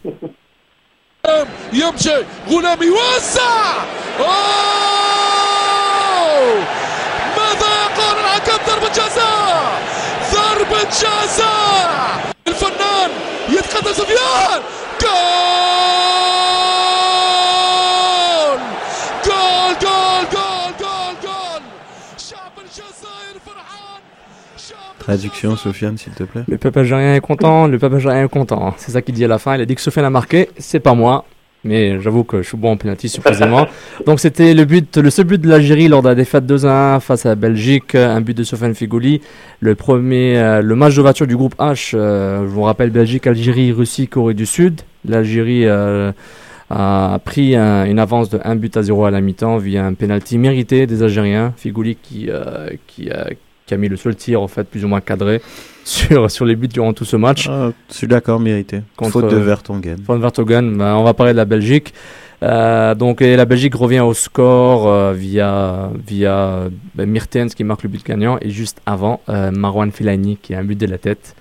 [25.01, 26.43] Traduction, Sofiane, s'il te plaît.
[26.47, 28.73] Le peuple algérien est content, le peuple algérien est content.
[28.77, 29.55] C'est ça qu'il dit à la fin.
[29.55, 31.25] Il a dit que Sofiane a marqué, c'est pas moi.
[31.63, 33.67] Mais j'avoue que je suis bon en penalty, supposément.
[34.07, 37.25] Donc c'était le but, le seul but de l'Algérie lors de la défaite 2-1 face
[37.25, 39.21] à la Belgique, un but de Sofiane Figouli.
[39.59, 43.71] Le premier, euh, le match d'ouverture du groupe H, euh, je vous rappelle Belgique, Algérie,
[43.71, 44.81] Russie, Corée du Sud.
[45.07, 46.11] L'Algérie euh,
[46.71, 49.93] a pris un- une avance de 1 but à 0 à la mi-temps via un
[49.93, 51.53] penalty mérité des Algériens.
[51.57, 52.27] Figouli qui,
[52.87, 53.09] qui,
[53.65, 55.41] qui a mis le seul tir en fait plus ou moins cadré
[55.83, 57.47] sur, sur les buts durant tout ce match.
[57.49, 58.81] Ah, je suis d'accord, mérité.
[58.95, 59.97] Contre- Faute de Vertonghen.
[60.05, 61.93] Van Vertonghen, ben, on va parler de la Belgique.
[62.43, 66.61] Euh, donc et la Belgique revient au score euh, via via
[66.97, 70.63] Mertens qui marque le but gagnant et juste avant euh, Marwan Fellaini qui a un
[70.63, 71.35] but de la tête.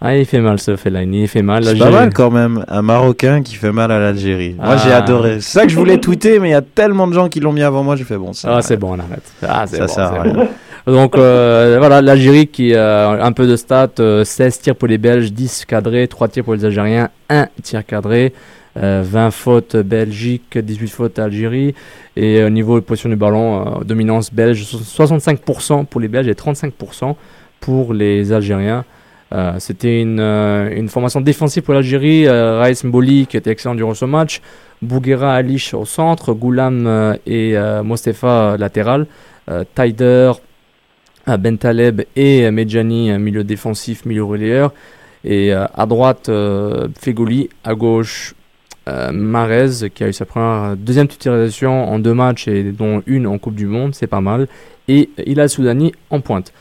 [0.00, 1.64] Ah il fait mal ce Fellaini, il fait mal.
[1.64, 4.54] C'est pas mal quand même, un Marocain qui fait mal à l'Algérie.
[4.58, 4.98] Moi j'ai Ah.
[5.02, 5.40] adoré.
[5.42, 7.52] C'est ça que je voulais tweeter, mais il y a tellement de gens qui l'ont
[7.52, 8.32] mis avant moi, j'ai fait bon.
[8.32, 9.30] Ça, Ah c'est bon on arrête.
[9.46, 10.48] Ah c'est bon.
[10.92, 14.96] Donc euh, voilà l'Algérie qui a un peu de stats, euh, 16 tirs pour les
[14.96, 18.32] Belges, 10 cadrés, 3 tirs pour les Algériens, 1 tir cadré.
[18.76, 21.74] Euh, 20 fautes Belgique, 18 fautes Algérie.
[22.16, 26.28] Et au niveau de position du ballon, euh, dominance belge, so- 65% pour les Belges
[26.28, 27.16] et 35%
[27.60, 28.84] pour les Algériens.
[29.34, 32.26] Euh, C'était une, euh, une formation défensive pour l'Algérie.
[32.28, 34.40] Euh, Raïs Mboli qui était excellent durant ce match.
[34.80, 36.32] Bouguera Alish au centre.
[36.32, 39.06] Goulam euh, et euh, Mostefa latéral.
[39.50, 40.32] Euh, euh,
[41.36, 44.72] Bentaleb et Medjani milieu défensif, milieu relayeur.
[45.24, 47.48] Et euh, à droite, euh, Fegoli.
[47.64, 48.34] À gauche,
[48.88, 53.26] euh, Marez qui a eu sa première, deuxième titularisation en deux matchs et dont une
[53.26, 54.48] en Coupe du Monde, c'est pas mal.
[54.86, 56.52] Et Hilal Soudani en pointe.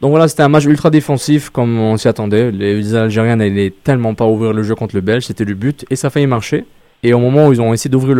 [0.00, 2.50] Donc voilà, c'était un match ultra défensif comme on s'y attendait.
[2.50, 5.96] Les Algériens n'allaient tellement pas ouvrir le jeu contre le Belge, c'était le but et
[5.96, 6.64] ça a failli marcher.
[7.02, 8.16] Et au moment où ils ont essayé d'ouvrir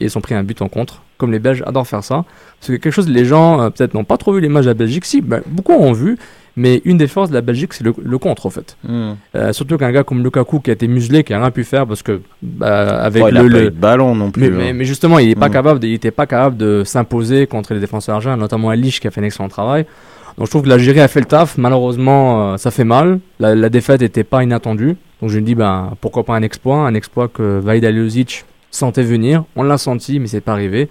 [0.00, 1.02] ouvrir, ils ont pris un but en contre.
[1.18, 2.24] Comme les Belges adorent faire ça.
[2.60, 4.74] C'est quelque chose, les gens euh, peut-être n'ont pas trop vu les matchs de la
[4.74, 5.04] Belgique.
[5.04, 6.16] Si, ben, beaucoup ont vu.
[6.54, 8.76] Mais une des forces de la Belgique, c'est le, le contre, en fait.
[8.86, 9.12] Hmm.
[9.34, 11.86] Euh, surtout qu'un gars comme Lukaku qui a été muselé, qui a rien pu faire
[11.86, 14.50] parce que bah, avec Oh, il le, a pas le- eu de ballon non plus.
[14.50, 14.72] Mais, hein.
[14.74, 15.52] mais justement, il est pas Mm.
[15.52, 19.06] capable, de- il était pas capable de s'imposer contre les défenseurs argentins, notamment Alish qui
[19.06, 19.86] a fait un excellent travail.
[20.36, 21.56] Donc je trouve que l'Algérie a fait le taf.
[21.56, 23.20] Malheureusement, euh, ça fait mal.
[23.40, 24.96] La, la défaite n'était pas inattendue.
[25.22, 29.04] Donc je me dis, ben pourquoi pas un exploit, un exploit que Vaid Aliozic sentait
[29.04, 29.44] venir.
[29.54, 30.88] On l'a senti, mais c'est pas arrivé.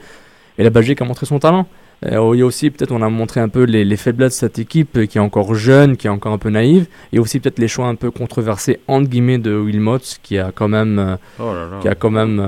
[0.58, 1.68] Et la Belgique a montré son talent.
[2.04, 4.38] Euh, il y a aussi, peut-être, on a montré un peu les, les faiblesses de
[4.40, 6.88] cette équipe euh, qui est encore jeune, qui est encore un peu naïve.
[7.14, 10.68] Et aussi, peut-être, les choix un peu controversés, entre guillemets, de Wilmots, qui a quand
[10.68, 11.78] même, euh, Oh là là.
[11.80, 12.40] qui a quand même,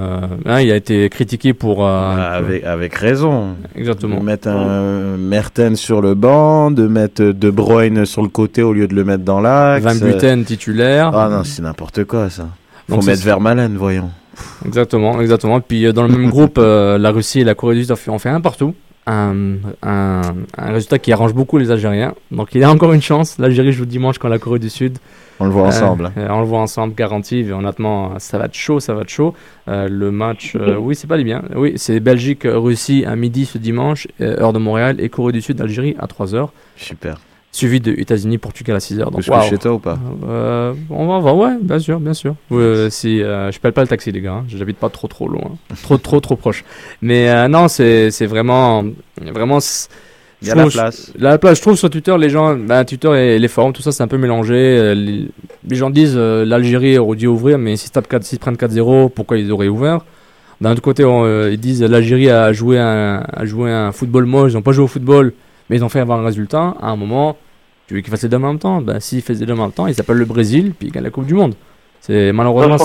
[0.47, 1.85] hein, il a été critiqué pour.
[1.85, 3.55] euh, Ah, avec, avec raison.
[3.75, 4.19] Exactement.
[4.21, 8.73] De mettre un Mertens sur le banc, de mettre De Bruyne sur le côté au
[8.73, 9.85] lieu de le mettre dans l'axe.
[9.85, 11.11] Van Buten titulaire.
[11.15, 12.47] Ah non, c'est n'importe quoi ça.
[12.89, 14.09] Faut Donc, mettre Vermaelen, voyons.
[14.65, 15.59] Exactement, exactement.
[15.61, 18.19] Puis euh, dans le même groupe, euh, la Russie et la Corée du Sud ont
[18.19, 18.73] fait, un partout.
[19.05, 20.21] Un, un,
[20.57, 22.13] un résultat qui arrange beaucoup les Algériens.
[22.31, 23.37] Donc il a encore une chance.
[23.37, 24.97] L'Algérie joue dimanche contre la Corée du Sud.
[25.41, 26.11] On le voit Euh, ensemble.
[26.17, 27.39] euh, on le voit ensemble, garanti.
[27.39, 29.33] Et honnêtement, ça va être chaud, ça va être chaud.
[29.67, 31.43] Euh, le match, oui, c'est pas les bien.
[31.53, 36.05] Oui, c'est Belgique-Russie à midi ce dimanche, heure de Montréal, et Corée du Sud-Algérie à
[36.07, 36.47] 3h.
[36.77, 37.17] Super.
[37.53, 38.97] Suivi de États-Unis, Portugal à 6h.
[39.05, 39.47] Donc, Plus que waouh.
[39.49, 39.97] chez toi ou pas
[40.27, 42.35] Euh, On va voir, ouais, bien sûr, bien sûr.
[42.51, 44.33] Euh, si, euh, je paye pas le taxi, les gars.
[44.33, 44.45] hein.
[44.47, 45.51] J'habite pas trop, trop loin.
[45.83, 46.65] trop, trop, trop proche.
[47.01, 48.83] Mais euh, non, c'est c'est vraiment.
[49.21, 49.59] Vraiment.
[50.41, 51.13] Il y a je la place.
[51.17, 53.93] La place, je trouve sur Twitter, les gens, ben, Twitter et les forums, tout ça,
[53.93, 54.55] c'est un peu mélangé.
[54.55, 55.29] Euh, Les,
[55.69, 59.37] les gens disent l'Algérie aurait dû ouvrir, mais s'ils tapent 4 s'ils prennent 4-0, pourquoi
[59.37, 59.99] ils auraient ouvert?
[60.59, 64.51] D'un autre côté, on, ils disent l'Algérie a joué un, a joué un football moche,
[64.51, 65.33] ils n'ont pas joué au football,
[65.69, 66.75] mais ils ont fait avoir un résultat.
[66.81, 67.35] À un moment,
[67.87, 68.81] tu veux qu'ils fassent les deux en même temps?
[68.81, 71.03] Ben, s'ils faisaient les deux en même temps, ils s'appellent le Brésil, puis ils gagnent
[71.03, 71.55] la Coupe du Monde.
[71.99, 72.83] C'est malheureusement, je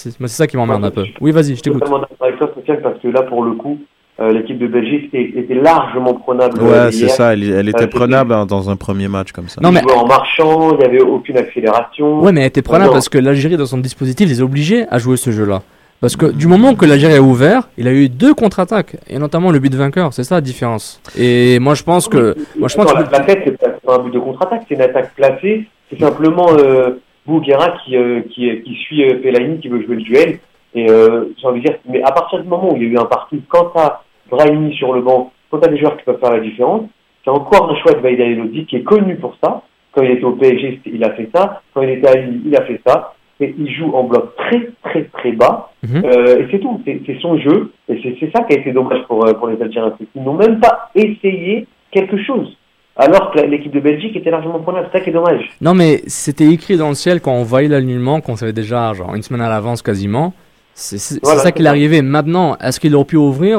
[0.00, 1.04] c'est ça qui m'emmerde un peu.
[1.20, 1.80] Oui, vas-y, je t'écoute.
[1.80, 3.78] totalement d'accord avec toi, Sofiane, parce que là, pour le coup,
[4.18, 6.60] euh, l'équipe de Belgique était, était largement prenable.
[6.62, 9.30] Ouais, euh, c'est ça, elle, elle Euh, était c'était- prenable hein, dans un premier match
[9.30, 9.60] comme ça.
[9.62, 12.20] Non, mais- en marchant, il n'y avait aucune accélération.
[12.22, 12.92] Ouais, mais elle était prenable Non.
[12.94, 15.62] parce que l'Algérie, dans son dispositif, les a obligés à jouer ce jeu-là.
[16.00, 19.50] Parce que du moment que l'Algérie a ouvert, il a eu deux contre-attaques, et notamment
[19.50, 20.12] le but vainqueur.
[20.12, 21.00] C'est ça la différence.
[21.18, 22.34] Et moi, je pense que.
[22.58, 24.74] Moi, je pense Attends, que- la, la tête, c'est pas un but de contre-attaque, c'est
[24.74, 25.64] une attaque placée.
[25.90, 30.02] C'est simplement euh, Bouguera qui, euh, qui, qui suit euh, Fellaini, qui veut jouer le
[30.02, 30.38] duel.
[30.74, 32.88] Et euh, j'ai envie de dire, mais à partir du moment où il y a
[32.90, 36.20] eu un parti, quand t'as Brahimi sur le banc, quand t'as des joueurs qui peuvent
[36.20, 36.82] faire la différence,
[37.24, 39.62] c'est encore un choix de Vaïda Elodzi qui est connu pour ça.
[39.92, 41.62] Quand il était au PSG, il a fait ça.
[41.72, 43.14] Quand il était à Lille, il a fait ça.
[43.40, 45.70] Il joue en bloc très, très, très bas.
[45.86, 46.02] Mhm.
[46.04, 46.80] Euh, et c'est tout.
[46.86, 47.70] C'est son jeu.
[47.88, 49.92] Et c'est c'est ça qui a été dommage pour, euh, pour les Algériens.
[49.98, 52.56] Qu'ils n'ont même pas essayé quelque chose.
[52.96, 54.88] Alors que l'équipe de Belgique était largement prenable.
[54.90, 55.44] C'est ça qui est dommage.
[55.60, 59.14] Non, mais c'était écrit dans le ciel quand on voyait l'alignement, qu'on savait déjà, genre,
[59.14, 60.32] une semaine à l'avance quasiment.
[60.72, 62.00] C'est Voilà, ça qui est arrivé.
[62.00, 63.58] Maintenant, est-ce qu'il aurait pu ouvrir?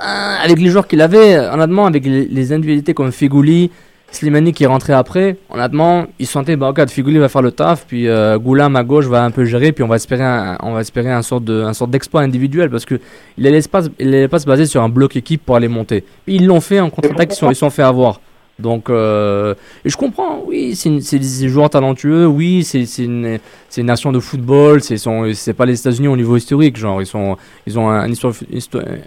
[0.00, 0.04] Euh,
[0.44, 3.72] Avec les joueurs qu'il avait, honnêtement, avec les, les individualités comme Figouli,
[4.10, 7.84] Slimani qui est rentré après, honnêtement, ils sentaient, bah, regarde, Figouli va faire le taf,
[7.86, 10.72] puis euh, Goulam à gauche va un peu gérer, puis on va espérer un, on
[10.72, 12.98] va espérer un sort de, un sort d'exploit individuel, parce que
[13.36, 16.04] il allait pas, se- il baser sur un bloc équipe pour aller monter.
[16.26, 18.20] Ils l'ont fait en contre-attaque, ils sont, ils sont fait avoir.
[18.58, 19.54] Donc, euh,
[19.84, 23.38] je comprends, oui, c'est des joueurs talentueux, oui, c'est une,
[23.76, 27.36] une nation de football, c'est pas les États-Unis au niveau historique, genre ils sont,
[27.68, 27.88] ils ont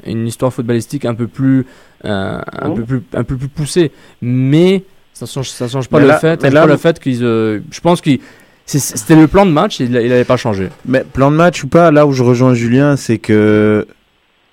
[0.05, 1.65] une histoire footballistique un peu plus,
[2.05, 2.75] euh, un Mhm.
[2.75, 3.91] peu plus, un peu plus poussée,
[4.21, 4.83] mais
[5.13, 6.77] ça change, ça change pas Mais le là- fait, ça mais change là, pas le
[6.77, 8.09] fait qu'ils, euh, je pense que
[8.65, 10.69] c'était le plan de match, il, il avait pas changé.
[10.85, 13.85] Mais plan de match ou pas, là où je rejoins Julien, c'est que.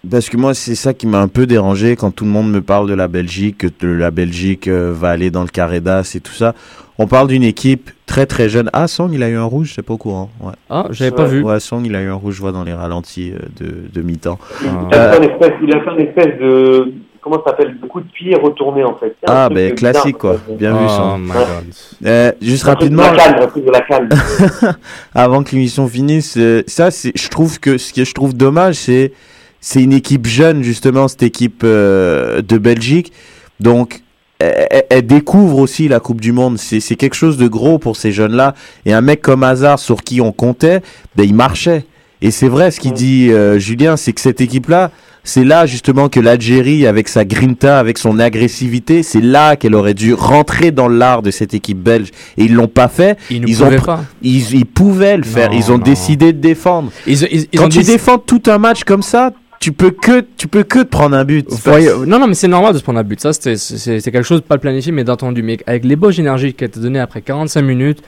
[0.08, 2.60] Parce que moi, c'est ça qui m'a un peu dérangé quand tout le monde me
[2.60, 6.14] parle de la Belgique, que de la Belgique euh, va aller dans le carré d'as
[6.14, 6.54] et tout ça.
[6.98, 8.70] On parle d'une équipe très très jeune.
[8.72, 10.30] Ah, Song, il a eu un rouge, c'est pas au courant.
[10.40, 10.52] Ouais.
[10.70, 11.42] Ah, j'avais pas vu.
[11.42, 14.38] Ouais, Song, il a eu un rouge, je vois dans les ralentis de, de mi-temps.
[14.62, 14.96] Il, Ah.
[14.96, 16.92] a fait un espèce, il a fait un espèce de.
[17.20, 19.14] Comment ça s'appelle De coup de pied retourné, en fait.
[19.26, 20.56] Ah, ben de classique bizarre, quoi.
[20.56, 21.20] Bien vu, Oh Song.
[21.22, 21.36] my Ouais.
[21.36, 22.06] god.
[22.06, 24.08] Euh, juste Un truc de rapidement, la calme, un truc de la calme.
[25.14, 28.76] avant que l'émission finisse, euh, ça, c'est, je trouve que ce que je trouve dommage,
[28.76, 29.12] c'est,
[29.60, 33.12] c'est une équipe jeune, justement, cette équipe euh, de Belgique.
[33.60, 34.02] Donc,
[34.38, 36.58] elle, découvre aussi la Coupe du Monde.
[36.58, 38.54] C'est, c'est quelque chose de gros pour ces jeunes-là.
[38.86, 40.80] Et un mec comme Hazard, sur qui on comptait,
[41.16, 41.84] ben, il marchait.
[42.20, 44.90] Et c'est vrai ce qu'il dit euh, Julien, c'est que cette équipe-là,
[45.22, 49.94] c'est là justement que l'Algérie, avec sa grinta, avec son agressivité, c'est là qu'elle aurait
[49.94, 52.08] dû rentrer dans l'art de cette équipe belge.
[52.36, 53.18] Et ils l'ont pas fait.
[53.30, 54.04] Ils ne Ils ont pas.
[54.22, 55.50] Ils, ils pouvaient le faire.
[55.50, 55.84] Non, ils ont non.
[55.84, 56.90] décidé de défendre.
[57.06, 60.78] Ils, Quand tu défends tout un match comme ça, tu peux que tu peux que
[60.80, 61.46] te prendre un but.
[61.64, 63.20] Voyez- non, non, mais c'est normal de se prendre un but.
[63.20, 65.42] Ça, c'est c'est quelque chose de pas planifié, mais d'entendu.
[65.42, 67.98] Mais avec l'ébauche énergie qui a été donnée après 45 minutes,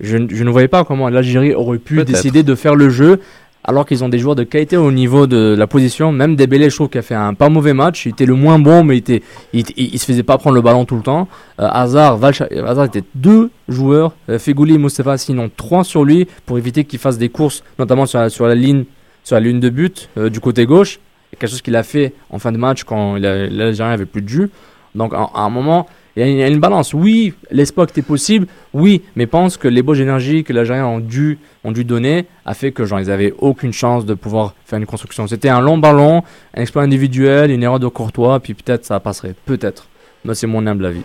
[0.00, 3.20] je, ne- je ne voyais pas comment l'Algérie aurait pu décider de faire le jeu,
[3.66, 6.12] alors qu'ils ont des joueurs de qualité au niveau de la position.
[6.12, 8.06] Même Dembélé, je trouve qu'il a fait un pas mauvais match.
[8.06, 10.84] Il était le moins bon, mais il, était, il, se faisait pas prendre le ballon
[10.84, 11.28] tout le temps.
[11.60, 16.26] Euh, Hazard, Valcha- Hazard était deux joueurs, euh, Fegouli et Moustapha, sinon trois sur lui,
[16.46, 18.84] pour éviter qu'il fasse des courses, notamment sur la, sur la ligne
[19.24, 21.00] sur la ligne de but euh, du côté gauche
[21.38, 24.50] quelque chose qu'il a fait en fin de match quand l'Algérien avait plus de jus.
[24.94, 25.86] Donc à un moment,
[26.16, 26.94] il y, a une, balance.
[26.94, 31.38] Oui, l'espoir était possible, oui, mais pense que les beaux énergies que l'Algérien ont dû,
[31.62, 34.86] ont dû donner a fait que genre, ils avaient aucune chance de pouvoir faire une
[34.86, 35.26] construction.
[35.26, 36.22] C'était un long ballon,
[36.54, 39.34] un exploit individuel, une erreur de Courtois, puis peut-être ça passerait.
[39.44, 39.88] Peut-être.
[40.24, 41.02] Moi, c'est mon humble avis.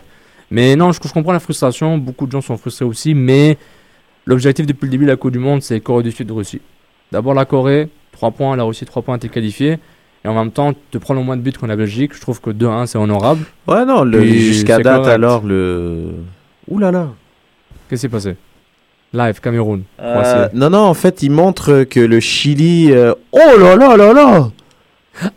[0.49, 1.97] Mais non, je, comprends la frustration.
[1.97, 3.57] Beaucoup de gens sont frustrés aussi, mais
[4.25, 6.61] l'objectif depuis le début de la Coupe du Monde, c'est Corée du Sud, Russie.
[7.11, 9.77] D'abord la Corée, 3 points, la Russie, 3 points, t'es qualifié.
[10.23, 12.39] Et en même temps, te prendre le moins de buts qu'on la Belgique, je trouve
[12.41, 13.43] que 2-1, c'est honorable.
[13.67, 15.13] Ouais, non, le- jusqu'à c'est date correct.
[15.13, 16.09] alors le.
[16.69, 17.07] Ouh là là.
[17.89, 18.35] Qu'est-ce qui s'est passé?
[19.13, 19.83] Live, Cameroun.
[19.99, 22.91] Euh, non, non, en fait, il montre que le Chili.
[22.91, 24.47] euh, Oh là là là là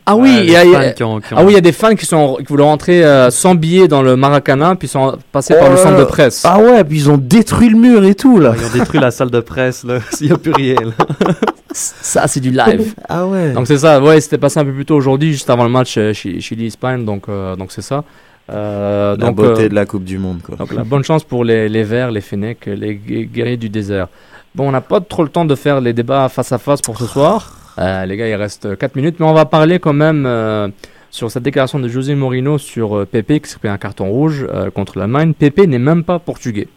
[0.07, 1.45] Ah oui, il y a, les il y a- fans qui ont- qui ont- ah
[1.45, 4.03] oui, il y a des fans qui, sont, qui voulaient rentrer euh, sans billet dans
[4.03, 6.43] le Maracana, puis sont passés par Oh le là centre de presse.
[6.45, 8.55] Ah ouais, puis ils ont détruit le mur et tout là.
[8.57, 9.99] Ils ont détruit la salle de presse, là.
[10.21, 11.05] Il n'y a plus rien, là.
[11.75, 12.95] Ça, c'est du live.
[13.09, 13.53] Ah ouais.
[13.53, 15.97] Donc c'est ça, ouais, c'était passé un peu plus tôt aujourd'hui, juste avant le match
[15.99, 18.05] euh, Chi- Chili-Espagne, donc euh, donc c'est ça.
[18.51, 20.57] Euh, La donc, beauté euh, de la Coupe du Monde, quoi.
[20.57, 24.09] donc la bonne chance pour les, les Verts, les Fennecs, les gu- guerriers du désert.
[24.55, 26.97] Bon, on n'a pas trop le temps de faire les débats face à face pour
[26.99, 27.59] ce soir.
[27.79, 30.69] Euh, les gars, il reste 4 minutes, mais on va parler quand même euh,
[31.11, 34.47] sur cette déclaration de José Mourinho sur euh, Pepe qui s'est pris un carton rouge
[34.53, 35.33] euh, contre l'Allemagne.
[35.35, 36.69] Pepe n'est même pas portugais,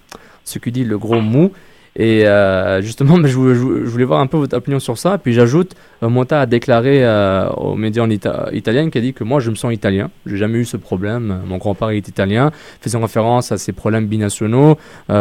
[0.43, 1.51] ce qui dit le gros mou.
[1.99, 5.17] Et euh, justement, mais je, voulais, voir un peu votre opinion sur ça.
[5.17, 5.71] Puis j'ajoute,
[6.03, 9.39] euh, Monta a déclaré euh, aux médias en ita- italien qui a dit que moi
[9.39, 10.11] je me sens italien.
[10.27, 11.39] J'ai jamais eu ce problème.
[11.47, 12.51] Mon grand-père est italien.
[12.81, 14.77] Faisant référence à ces problèmes binationaux.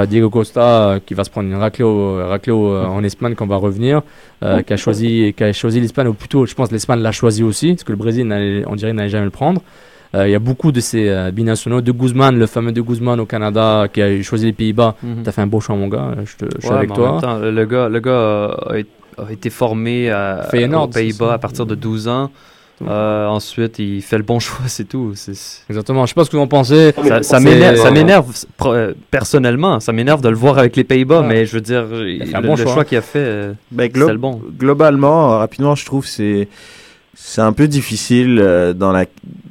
[0.09, 3.57] Diego Costa qui va se prendre une raclée, au- raclée en Espagne quand on va
[3.57, 4.03] revenir,
[4.43, 7.93] qui a choisi, choisi l'Espagne ou plutôt, je pense, l'Espagne l'a choisi aussi parce que
[7.93, 9.63] le Brésil, on dirait, n'allait jamais le prendre.
[10.17, 11.81] Euh, Il y a beaucoup de ces euh, binationaux.
[11.81, 14.95] De Guzman, le fameux De Guzman au Canada qui a choisi les Pays-Bas.
[15.03, 15.23] Mhm.
[15.25, 16.15] T'as fait un beau choix, mon gars.
[16.25, 17.13] Je, te- je suis Ouais, avec en toi.
[17.13, 18.45] même temps, le gars, le gars
[19.21, 22.31] a, a été formé à, aux Pays-Bas c'est à partir de 12 ans.
[22.87, 25.13] Euh, ensuite, il fait le bon choix, c'est tout.
[25.15, 26.05] C'est- Exactement.
[26.05, 26.93] Je sais pas ce que vous en pensez.
[26.93, 27.45] Ça, ça C'est-
[27.91, 28.33] m'énerve,
[28.67, 29.81] euh, personnellement.
[29.81, 31.27] Ça m'énerve de le voir avec les Pays-Bas, Ouais.
[31.27, 32.73] mais je veux dire, fait un le, bon le choix.
[32.75, 34.41] choix qu'il a fait, euh, Ben, glo- le bon.
[34.59, 36.49] Globalement, euh, rapidement, je trouve c'est
[37.19, 39.07] c'est un peu difficile euh, dans la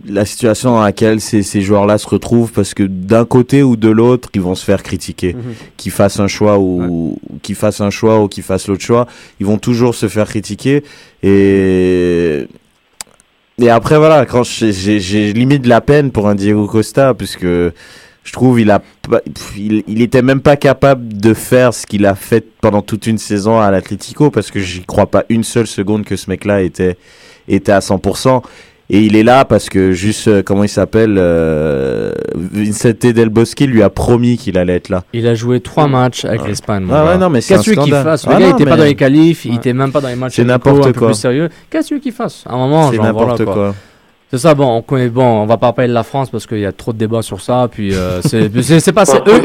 [0.07, 3.89] la situation dans laquelle ces, ces joueurs-là se retrouvent parce que d'un côté ou de
[3.89, 5.33] l'autre, ils vont se faire critiquer.
[5.33, 5.41] Mhm.
[5.77, 9.07] Qu'ils fassent un choix ou ou qu'ils fassent un choix ou qu'ils fassent l'autre choix,
[9.39, 10.83] ils vont toujours se faire critiquer
[11.23, 12.45] et
[13.59, 18.31] et après voilà, quand j'ai- limite de la peine pour un Diego Costa puisque je
[18.31, 18.83] trouve il a
[19.57, 23.17] il, il était même pas capable de faire ce qu'il a fait pendant toute une
[23.17, 26.97] saison à l'Atlético parce que j'y crois pas une seule seconde que ce mec-là était
[27.47, 28.41] était à 100%
[28.91, 33.61] et il est là parce que juste euh, comment il s'appelle euh, Vicente Del Bosque
[33.61, 35.03] lui a promis qu'il allait être là.
[35.11, 36.83] Il a joué trois matchs avec l'Espagne.
[36.83, 37.17] mon Ah ouais, gars.
[37.17, 38.95] non, mais c'est Qu'est-ce qu'il fasse Le Ah gars non, n'était pas mais- dans les
[38.95, 41.07] qualifs, il était même pas dans les matchs C'est n'importe quoi.
[41.07, 41.49] plus sérieux.
[41.71, 43.75] Qu'est-ce qu'il fasse À un moment, C'est genre, voilà, n'importe quoi.
[44.37, 46.59] C'est ça, bon, on connaît, bon, on va pas parler de la France parce qu'il
[46.59, 49.41] y a trop de débats sur ça, puis euh, c'est pas, c'est eux,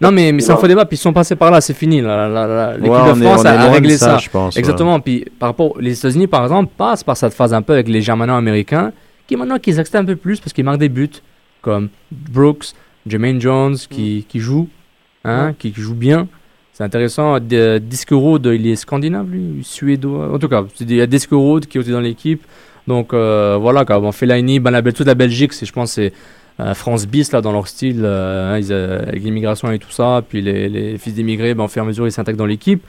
[0.00, 0.60] non mais, mais c'est un Débat.
[0.60, 3.48] faux débat, puis ils sont passés par là, c'est fini, l'équipe Ouais, de France est
[3.48, 4.58] a, réglé ça, ça, je pense, ouais.
[4.60, 7.88] exactement, puis par rapport, les États-Unis par exemple passent par cette phase un peu avec
[7.88, 8.92] les Germano-américains,
[9.26, 11.08] qui maintenant qu'ils acceptent un peu plus parce qu'ils marquent des buts,
[11.62, 12.66] comme Brooks,
[13.06, 14.68] Jermaine Jones, qui, qui joue,
[15.24, 16.28] hein, qui, qui joue bien,
[16.72, 17.40] c'est intéressant.
[17.40, 20.30] De- Diskerud, il est scandinave, lui, suédois.
[20.34, 22.42] En tout cas, il y a Diskerud qui est aussi dans l'équipe.
[22.86, 25.92] Donc euh, voilà, quand on fait Fellaini, ben, la, toute la Belgique, c'est, je pense,
[25.92, 26.12] c'est
[26.60, 30.22] euh, France bis là dans leur style, euh, hein, ils, avec l'immigration et tout ça.
[30.28, 32.82] Puis les, les fils d'émigrés, ben, au fur et à mesure, ils s'intègrent dans l'équipe.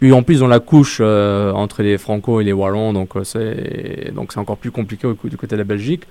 [0.00, 3.16] Puis en plus, ils ont la couche euh, entre les Franco et les Wallons, donc
[3.16, 6.02] euh, c'est donc c'est encore plus compliqué au- du côté de la Belgique.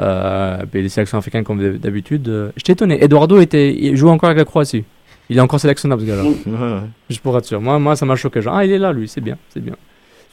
[0.00, 2.52] Euh, puis les sélections africaines comme d'habitude.
[2.56, 3.02] J'étais étonné.
[3.02, 4.84] Eduardo était, il joue encore avec la Croatie.
[5.30, 6.22] Il est encore sélectionnable ce gars-là.
[6.46, 6.80] Ouais, ouais.
[7.08, 7.60] Juste pour être sûr.
[7.60, 8.40] Moi, moi ça m'a choqué.
[8.42, 9.74] Genre, ah, il est là, lui, c'est bien, c'est bien.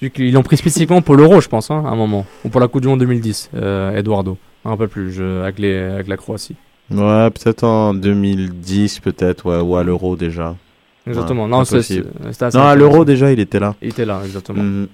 [0.09, 2.25] Qu'ils l'ont pris spécifiquement pour l'Euro, je pense, hein, à un moment.
[2.43, 4.37] Ou pour la Coupe du Monde 2010, euh, Eduardo.
[4.65, 6.55] Me rappelle plus, je- avec, les, avec la Croatie.
[6.89, 10.55] Ouais, peut-être en 2010 peut-être ouais, ou à l'Euro déjà.
[11.07, 11.43] Exactement.
[11.43, 12.03] Ouais, non, assez
[12.53, 13.75] Non, à l'Euro déjà, il était là.
[13.81, 14.61] Il était là, exactement.
[14.61, 14.87] Mhm.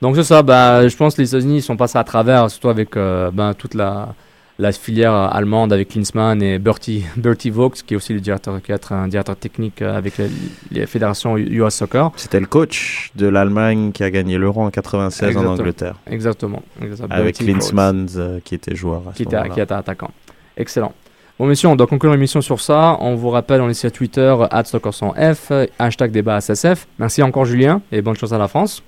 [0.00, 2.68] Donc c'est ça, bah, je pense que les États-Unis ils sont passés à travers, surtout
[2.68, 4.14] avec euh, ben, toute la,
[4.58, 8.72] la filière allemande avec Klinsmann et Bertie, Bertie Vogts, qui est aussi le directeur, qui
[8.72, 10.28] est un directeur technique euh, avec les,
[10.72, 12.10] les fédérations US Soccer.
[12.16, 15.46] C'était le coach de l'Allemagne qui a gagné l'Euro en 96 en.
[15.46, 15.94] Angleterre.
[16.10, 16.62] Exactement.
[16.82, 17.14] Exactement.
[17.14, 17.36] Avec.
[17.38, 20.10] Klinsmann euh, qui était joueur à ce qui était, qui était attaquant.
[20.56, 20.92] Excellent.
[21.38, 22.96] Bon, messieurs, on doit conclure l'émission sur ça.
[22.98, 26.88] On vous rappelle, on est sur Twitter, F, hashtag débat SSF.
[26.98, 28.82] Merci encore, Julien, et bonne chance à la France.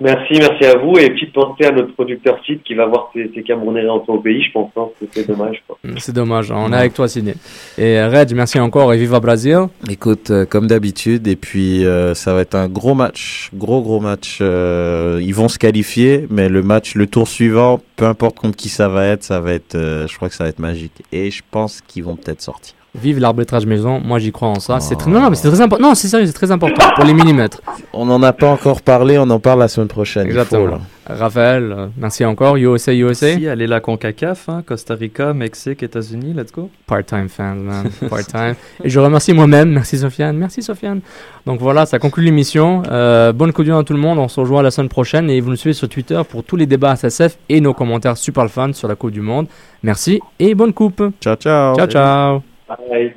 [0.00, 0.98] Merci, merci à vous.
[0.98, 4.18] Et petite pensée à notre producteur Sid qui va voir ses, ses Camerounais rentrer au
[4.18, 4.70] pays, je pense.
[4.76, 5.62] hein, que c'est dommage.
[5.66, 5.78] Quoi.
[5.98, 7.34] C'est dommage, on est avec toi, Sidney.
[7.78, 9.58] Et Red, merci encore, et viva Brasil.
[9.88, 14.00] Écoute, euh, comme d'habitude, et puis euh, ça va être un gros match, gros gros
[14.00, 14.38] match.
[14.40, 18.68] euh, ils vont se qualifier, mais le match, le tour suivant, peu importe contre qui
[18.70, 21.02] ça va être, ça va être, euh, je crois que ça va être magique.
[21.12, 22.74] Et je pense qu'ils vont peut-être sortir.
[22.94, 24.78] Vive l'arbitrage maison, moi j'y crois en ça.
[24.78, 25.10] C'est très...
[25.10, 25.88] Non, non, mais c'est très important.
[25.88, 27.60] Non, c'est sérieux, c'est très important pour les millimètres.
[27.92, 30.24] On n'en a pas encore parlé, on en parle la semaine prochaine.
[30.24, 30.66] faut, Exactement.
[30.66, 30.80] là.
[31.06, 32.56] Raphaël, euh, merci encore.
[32.56, 33.34] USA, USA.
[33.34, 36.70] Si, allez la CONCACAF, hein, Costa Rica, Mexique, États-Unis, let's go.
[36.86, 37.90] Part-time fans, man.
[38.08, 38.54] Part-time.
[38.82, 39.70] Et je remercie moi-même.
[39.70, 40.36] Merci, Sofiane.
[40.36, 41.00] Merci, Sofiane.
[41.46, 42.84] Donc voilà, ça conclut l'émission.
[42.90, 44.18] Euh, bonne Coupe du Monde à tout le monde.
[44.18, 45.28] On se rejoint la semaine prochaine.
[45.28, 48.48] Et vous nous suivez sur Twitter pour tous les débats SSF et nos commentaires super
[48.48, 49.46] fans sur la Coupe du Monde.
[49.82, 51.02] Merci et bonne coupe.
[51.20, 51.76] Ciao, ciao.
[51.76, 52.53] Ciao, ciao.
[52.66, 53.14] Bye.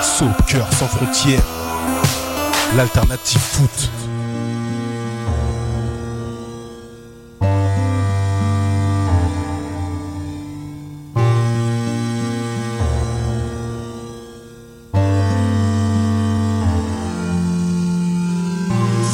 [0.00, 1.42] Soccer sans frontières,
[2.76, 3.90] l'alternative foot.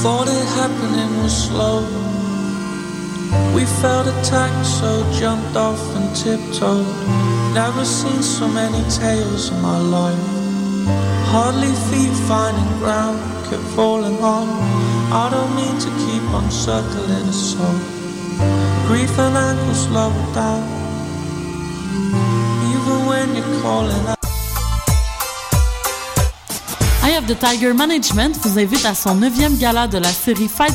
[0.03, 1.83] Thought it happening was slow.
[3.55, 7.38] We felt attacked, so jumped off and tiptoed.
[7.65, 10.27] Never seen so many tales in my life.
[11.33, 13.19] Hardly feet finding ground,
[13.51, 14.47] kept falling on.
[15.13, 17.79] I don't mean to keep on circling a soul.
[18.87, 20.63] Grief and ankles slow down.
[22.75, 24.19] Even when you're calling out.
[27.03, 30.67] Eye of the Tiger Management vous invite à son neuvième gala de la série Fight